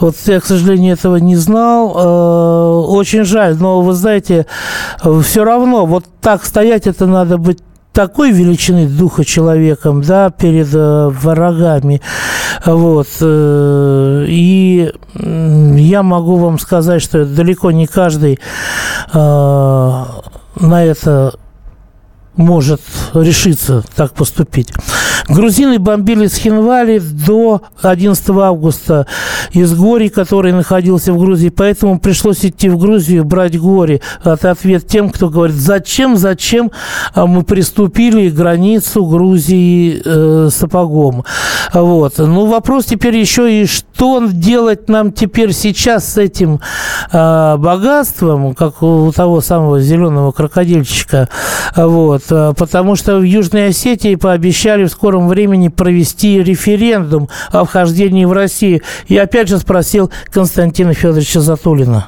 Вот 0.00 0.16
я, 0.26 0.40
к 0.40 0.46
сожалению, 0.46 0.94
этого 0.94 1.16
не 1.16 1.36
знал. 1.36 2.90
Очень 2.90 3.24
жаль, 3.24 3.56
но 3.56 3.82
вы 3.82 3.92
знаете, 3.92 4.46
все 5.22 5.44
равно 5.44 5.86
вот 5.86 6.06
так 6.20 6.44
стоять 6.44 6.86
это 6.86 7.06
надо 7.06 7.38
быть 7.38 7.58
такой 7.92 8.30
величины 8.32 8.86
духа 8.86 9.24
человеком, 9.24 10.02
да, 10.02 10.30
перед 10.30 10.68
э, 10.72 11.08
врагами. 11.08 12.00
Вот. 12.64 13.08
Э, 13.20 14.24
и 14.28 14.92
я 15.14 16.02
могу 16.02 16.36
вам 16.36 16.58
сказать, 16.58 17.02
что 17.02 17.24
далеко 17.24 17.70
не 17.70 17.86
каждый 17.86 18.38
э, 19.12 19.18
на 20.60 20.84
это 20.84 21.34
может 22.36 22.80
решиться 23.14 23.82
так 23.96 24.12
поступить. 24.14 24.72
Грузины 25.28 25.78
бомбили 25.78 26.26
Схинвали 26.26 26.98
до 26.98 27.62
11 27.82 28.30
августа 28.30 29.06
из 29.52 29.74
Гори, 29.74 30.08
который 30.08 30.52
находился 30.52 31.12
в 31.12 31.18
Грузии. 31.18 31.48
Поэтому 31.48 31.98
пришлось 31.98 32.44
идти 32.44 32.68
в 32.68 32.78
Грузию, 32.78 33.24
брать 33.24 33.58
Гори. 33.58 34.00
Это 34.24 34.50
ответ 34.50 34.86
тем, 34.86 35.10
кто 35.10 35.28
говорит, 35.28 35.56
зачем, 35.56 36.16
зачем 36.16 36.70
а 37.14 37.26
мы 37.26 37.42
приступили 37.42 38.28
границу 38.30 39.04
Грузии 39.04 40.02
э, 40.04 40.48
сапогом. 40.50 41.24
Вот. 41.72 42.18
Ну, 42.18 42.46
вопрос 42.46 42.86
теперь 42.86 43.16
еще 43.16 43.62
и, 43.62 43.66
что 43.66 44.26
делать 44.26 44.88
нам 44.88 45.12
теперь 45.12 45.52
сейчас 45.52 46.12
с 46.12 46.18
этим 46.18 46.60
э, 47.12 47.56
богатством, 47.56 48.54
как 48.54 48.82
у 48.82 49.12
того 49.12 49.40
самого 49.40 49.80
зеленого 49.80 50.32
крокодильчика. 50.32 51.28
Вот. 51.76 52.22
Потому 52.56 52.96
что 52.96 53.18
в 53.18 53.22
Южной 53.22 53.68
Осетии 53.68 54.14
пообещали 54.14 54.84
в 54.84 54.90
скором 55.10 55.28
времени 55.28 55.68
провести 55.68 56.38
референдум 56.38 57.26
о 57.52 57.64
вхождении 57.64 58.24
в 58.24 58.32
Россию. 58.32 58.80
И 59.08 59.18
опять 59.18 59.48
же 59.48 59.56
спросил 59.56 60.10
Константина 60.32 60.94
Федоровича 60.94 61.40
Затулина. 61.40 62.06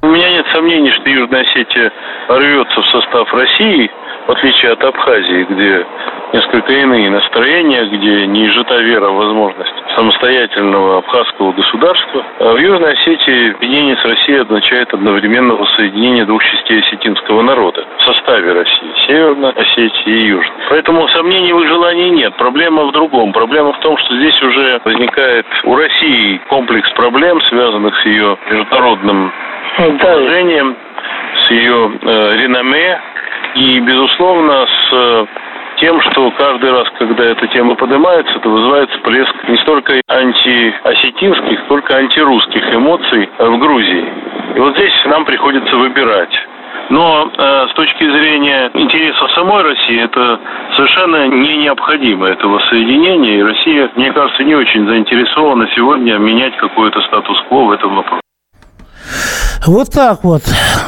У 0.00 0.06
меня 0.06 0.30
нет 0.30 0.46
сомнений, 0.54 0.90
что 0.96 1.10
Южная 1.10 1.42
Осетия 1.42 1.92
рвется 2.28 2.80
в 2.80 2.86
состав 2.88 3.28
России, 3.34 3.90
в 4.26 4.30
отличие 4.30 4.72
от 4.72 4.82
Абхазии, 4.82 5.46
где 5.50 5.84
несколько 6.32 6.72
иные 6.72 7.10
настроения, 7.10 7.84
где 7.84 8.26
не 8.26 8.46
изжита 8.46 8.78
вера 8.78 9.08
в 9.10 9.16
возможность 9.16 9.72
самостоятельного 9.94 10.98
абхазского 10.98 11.52
государства. 11.52 12.24
А 12.40 12.54
в 12.54 12.58
Южной 12.58 12.92
Осетии 12.92 13.54
объединение 13.54 13.96
с 13.96 14.04
Россией 14.04 14.38
означает 14.38 14.92
одновременно 14.92 15.54
воссоединение 15.54 16.24
двух 16.24 16.42
частей 16.44 16.80
осетинского 16.80 17.42
народа 17.42 17.84
в 17.98 18.02
составе 18.02 18.52
России, 18.52 18.92
Северной 19.06 19.52
Осетии 19.52 20.12
и 20.12 20.26
Южной. 20.28 20.56
Поэтому 20.70 21.08
сомнений 21.08 21.52
в 21.52 21.60
их 21.60 21.68
желании 21.68 22.08
нет. 22.10 22.34
Проблема 22.36 22.84
в 22.84 22.92
другом. 22.92 23.32
Проблема 23.32 23.72
в 23.72 23.80
том, 23.80 23.96
что 23.98 24.16
здесь 24.16 24.42
уже 24.42 24.80
возникает 24.84 25.46
у 25.64 25.76
России 25.76 26.40
комплекс 26.48 26.90
проблем, 26.92 27.40
связанных 27.42 27.94
с 28.00 28.06
ее 28.06 28.38
международным 28.50 29.32
положением, 30.00 30.76
с 31.46 31.50
ее 31.50 31.92
э, 32.02 32.36
реноме 32.36 33.00
и, 33.54 33.80
безусловно, 33.80 34.66
с 34.66 35.26
тем, 35.82 36.00
что 36.00 36.30
каждый 36.38 36.70
раз, 36.70 36.88
когда 36.96 37.24
эта 37.24 37.46
тема 37.48 37.74
поднимается, 37.74 38.38
то 38.38 38.48
вызывается 38.48 38.96
плеск 39.00 39.34
не 39.48 39.56
столько 39.58 40.00
антиосетинских, 40.08 41.58
сколько 41.64 41.96
антирусских 41.96 42.72
эмоций 42.72 43.28
в 43.38 43.58
Грузии. 43.58 44.06
И 44.54 44.60
вот 44.60 44.76
здесь 44.76 44.92
нам 45.06 45.24
приходится 45.24 45.76
выбирать. 45.76 46.32
Но 46.88 47.30
э, 47.36 47.66
с 47.68 47.74
точки 47.74 48.04
зрения 48.04 48.70
интересов 48.74 49.30
самой 49.32 49.62
России 49.62 50.00
это 50.00 50.38
совершенно 50.76 51.26
не 51.26 51.56
необходимо 51.56 52.28
этого 52.28 52.60
соединения. 52.70 53.38
И 53.38 53.42
Россия, 53.42 53.90
мне 53.96 54.12
кажется, 54.12 54.44
не 54.44 54.54
очень 54.54 54.86
заинтересована 54.86 55.68
сегодня 55.74 56.16
менять 56.18 56.56
какой-то 56.58 57.00
статус-кво 57.00 57.64
в 57.64 57.70
этом 57.72 57.96
вопросе. 57.96 58.21
Вот 59.66 59.90
так 59.90 60.24
вот. 60.24 60.42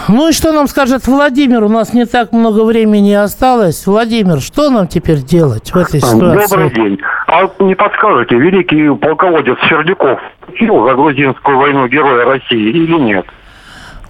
Ну 0.09 0.29
и 0.29 0.33
что 0.33 0.53
нам 0.53 0.67
скажет 0.67 1.07
Владимир? 1.07 1.63
У 1.63 1.69
нас 1.69 1.95
не 1.95 2.07
так 2.07 2.33
много 2.33 2.65
времени 2.65 3.13
осталось. 3.13 3.87
Владимир, 3.87 4.41
что 4.41 4.71
нам 4.71 4.89
теперь 4.89 5.19
делать 5.19 5.73
в 5.73 5.77
этой 5.77 6.01
ситуации? 6.01 6.49
Добрый 6.49 6.71
день. 6.71 6.99
А 7.29 7.49
не 7.61 7.75
подскажете, 7.75 8.37
великий 8.37 8.95
полководец 8.97 9.57
Сердюков 9.69 10.19
за 10.59 10.95
грузинскую 10.95 11.59
войну 11.59 11.87
Героя 11.89 12.25
России 12.25 12.71
или 12.71 12.99
нет? 12.99 13.27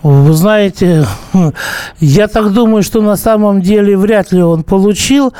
Вы 0.04 0.34
знаете, 0.34 1.06
я 1.98 2.28
так 2.28 2.52
думаю, 2.52 2.82
что 2.82 3.00
на 3.00 3.16
самом 3.16 3.62
деле 3.62 3.96
вряд 3.96 4.32
ли 4.32 4.42
он 4.42 4.62
получил, 4.62 5.32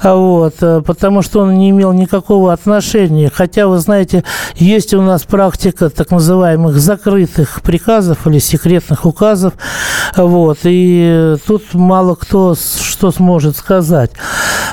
а 0.00 0.14
вот, 0.14 0.54
э, 0.60 0.80
потому 0.80 1.22
что 1.22 1.40
он 1.40 1.54
не 1.54 1.70
имел 1.70 1.92
никакого 1.92 2.52
отношения. 2.52 3.32
Хотя, 3.34 3.66
вы 3.66 3.78
знаете, 3.78 4.22
есть 4.54 4.94
у 4.94 5.02
нас 5.02 5.24
практика 5.24 5.90
так 5.90 6.12
называемых 6.12 6.76
закрытых 6.76 7.62
приказов 7.62 8.24
или 8.28 8.38
секретных 8.38 9.06
указов, 9.06 9.54
вот, 10.16 10.58
и 10.62 11.34
тут 11.44 11.74
мало 11.74 12.14
кто 12.14 12.54
что 12.54 13.10
сможет 13.10 13.56
сказать. 13.56 14.12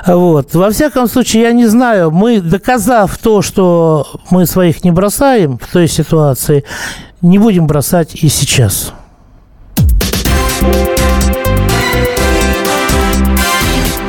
Вот. 0.06 0.54
Во 0.54 0.70
всяком 0.70 1.08
случае, 1.08 1.42
я 1.42 1.54
не 1.54 1.66
знаю, 1.66 2.12
мы, 2.12 2.40
доказав 2.40 3.18
то, 3.18 3.42
что 3.42 4.06
мы 4.30 4.46
своих 4.46 4.84
не 4.84 4.92
бросаем 4.92 5.58
в 5.58 5.66
той 5.74 5.88
ситуации, 5.88 6.66
не 7.24 7.40
будем 7.40 7.66
бросать 7.66 8.14
и 8.14 8.30
сейчас. 8.30 8.94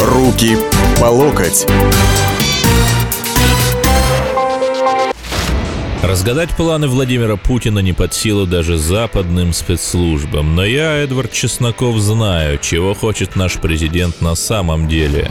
Руки 0.00 0.56
по 1.00 1.06
локоть. 1.06 1.66
Разгадать 6.02 6.50
планы 6.56 6.88
Владимира 6.88 7.36
Путина 7.36 7.80
не 7.80 7.92
под 7.92 8.14
силу 8.14 8.46
даже 8.46 8.78
западным 8.78 9.52
спецслужбам. 9.52 10.56
Но 10.56 10.64
я, 10.64 10.96
Эдвард 10.96 11.32
Чесноков, 11.32 11.98
знаю, 11.98 12.58
чего 12.58 12.94
хочет 12.94 13.36
наш 13.36 13.58
президент 13.58 14.20
на 14.20 14.34
самом 14.34 14.88
деле. 14.88 15.30